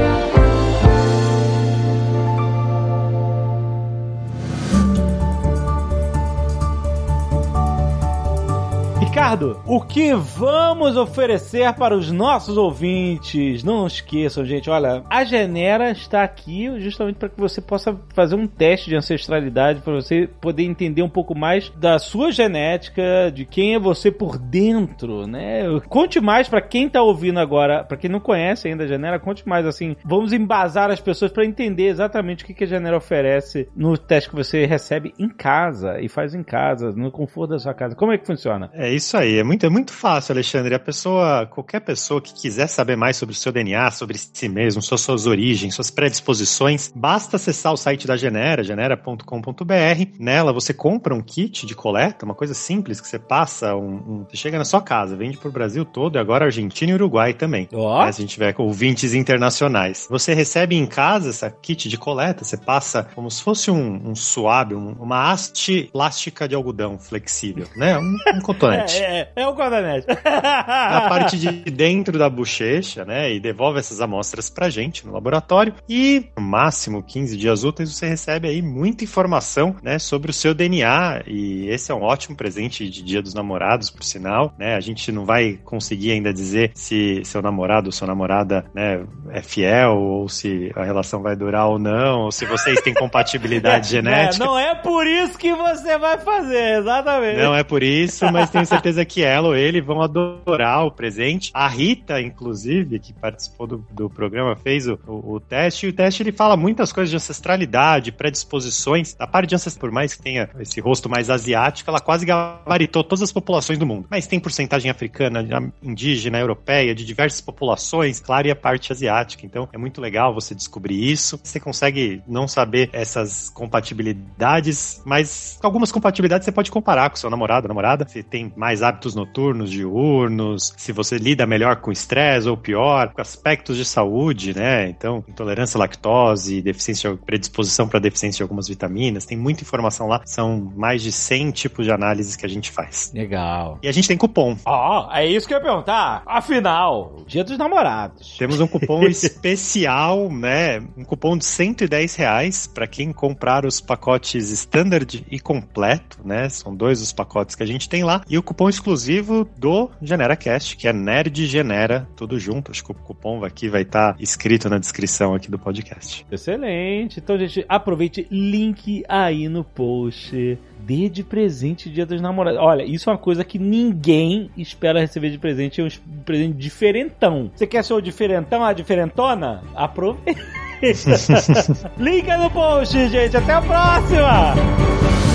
[9.26, 13.64] Ricardo, o que vamos oferecer para os nossos ouvintes?
[13.64, 18.46] Não esqueçam, gente, olha, a Genera está aqui justamente para que você possa fazer um
[18.46, 23.74] teste de ancestralidade, para você poder entender um pouco mais da sua genética, de quem
[23.74, 25.64] é você por dentro, né?
[25.90, 29.50] Conte mais para quem está ouvindo agora, para quem não conhece ainda a Genera, conte
[29.50, 29.96] mais assim.
[30.06, 34.36] Vamos embasar as pessoas para entender exatamente o que a Genera oferece no teste que
[34.36, 37.96] você recebe em casa e faz em casa, no conforto da sua casa.
[37.96, 38.70] Como é que funciona?
[38.72, 40.74] É isso aí, é muito, é muito fácil, Alexandre.
[40.76, 44.82] A pessoa, qualquer pessoa que quiser saber mais sobre o seu DNA, sobre si mesmo,
[44.82, 50.06] suas, suas origens, suas predisposições, basta acessar o site da Genera, genera.com.br.
[50.20, 54.26] Nela você compra um kit de coleta, uma coisa simples que você passa, um, um-
[54.30, 57.68] você chega na sua casa, vende pro Brasil todo e agora Argentina e Uruguai também.
[57.74, 58.06] Ó.
[58.06, 60.08] né, se a gente tiver com ouvintes internacionais.
[60.10, 64.16] Você recebe em casa essa kit de coleta, você passa como se fosse um, um
[64.16, 67.98] suave, um- uma haste plástica de algodão flexível, né?
[67.98, 69.02] Um, um cotonete.
[69.06, 70.08] é, é o guardanete.
[70.08, 73.34] na parte de dentro da bochecha, né?
[73.34, 75.74] E devolve essas amostras pra gente no laboratório.
[75.88, 80.00] E no máximo 15 dias úteis você recebe aí muita informação, né?
[80.00, 81.24] Sobre o seu DNA.
[81.28, 84.76] E esse é um ótimo presente de Dia dos Namorados, por sinal, né?
[84.76, 89.04] A gente não vai conseguir ainda dizer se seu namorado ou sua namorada, né?
[89.32, 93.90] É fiel ou se a relação vai durar ou não, ou se vocês têm compatibilidade
[93.90, 94.44] genética.
[94.44, 97.42] É, não é por isso que você vai fazer, exatamente.
[97.42, 101.52] Não é por isso, mas tenho certeza que ela ou ele vão adorar o presente.
[101.54, 105.94] A Rita, inclusive, que participou do, do programa, fez o, o, o, teste, e o
[105.94, 109.16] teste ele fala muitas coisas de ancestralidade, predisposições.
[109.20, 113.04] A parte de ancestral, por mais que tenha esse rosto mais asiático, ela quase gabaritou
[113.04, 114.08] todas as populações do mundo.
[114.10, 115.46] Mas tem porcentagem africana,
[115.82, 119.46] indígena, europeia, de diversas populações, claro, e a parte asiática.
[119.46, 121.40] Então é muito legal você descobrir isso.
[121.44, 127.68] Você consegue não saber essas compatibilidades, mas algumas compatibilidades você pode comparar com seu namorado,
[127.68, 128.08] namorada.
[128.08, 133.22] Se tem mais hábitos noturnos, diurnos, se você lida melhor com estresse ou pior, com
[133.22, 134.90] aspectos de saúde, né?
[134.90, 140.22] Então, intolerância à lactose, deficiência, predisposição para deficiência de algumas vitaminas, tem muita informação lá.
[140.26, 143.12] São mais de 100 tipos de análises que a gente faz.
[143.14, 143.80] Legal.
[143.82, 144.58] E a gente tem cupom.
[144.66, 146.24] Ó, oh, é isso que eu ia perguntar.
[146.26, 148.38] Afinal, dia dos namorados.
[148.38, 150.82] Temos um cupom especial, né?
[150.98, 156.50] Um cupom de 110 reais para quem comprar os pacotes standard e completo, né?
[156.50, 158.22] São dois os pacotes que a gente tem lá.
[158.30, 162.72] E o cupom exclusivo do GeneraCast, que é Nerd Genera, tudo junto.
[162.72, 166.26] Acho que o cupom aqui vai estar tá escrito na descrição aqui do podcast.
[166.32, 167.20] Excelente.
[167.20, 172.60] Então, gente, aproveite link aí no post dê de presente Dia dos Namorados.
[172.62, 175.90] Olha, isso é uma coisa que ninguém espera receber de presente, é um
[176.24, 177.52] presente diferentão.
[177.56, 179.64] Você quer ser o diferentão, a diferentona?
[179.76, 180.40] Aproveita.
[181.98, 183.36] Link no post, gente.
[183.36, 185.35] Até a próxima!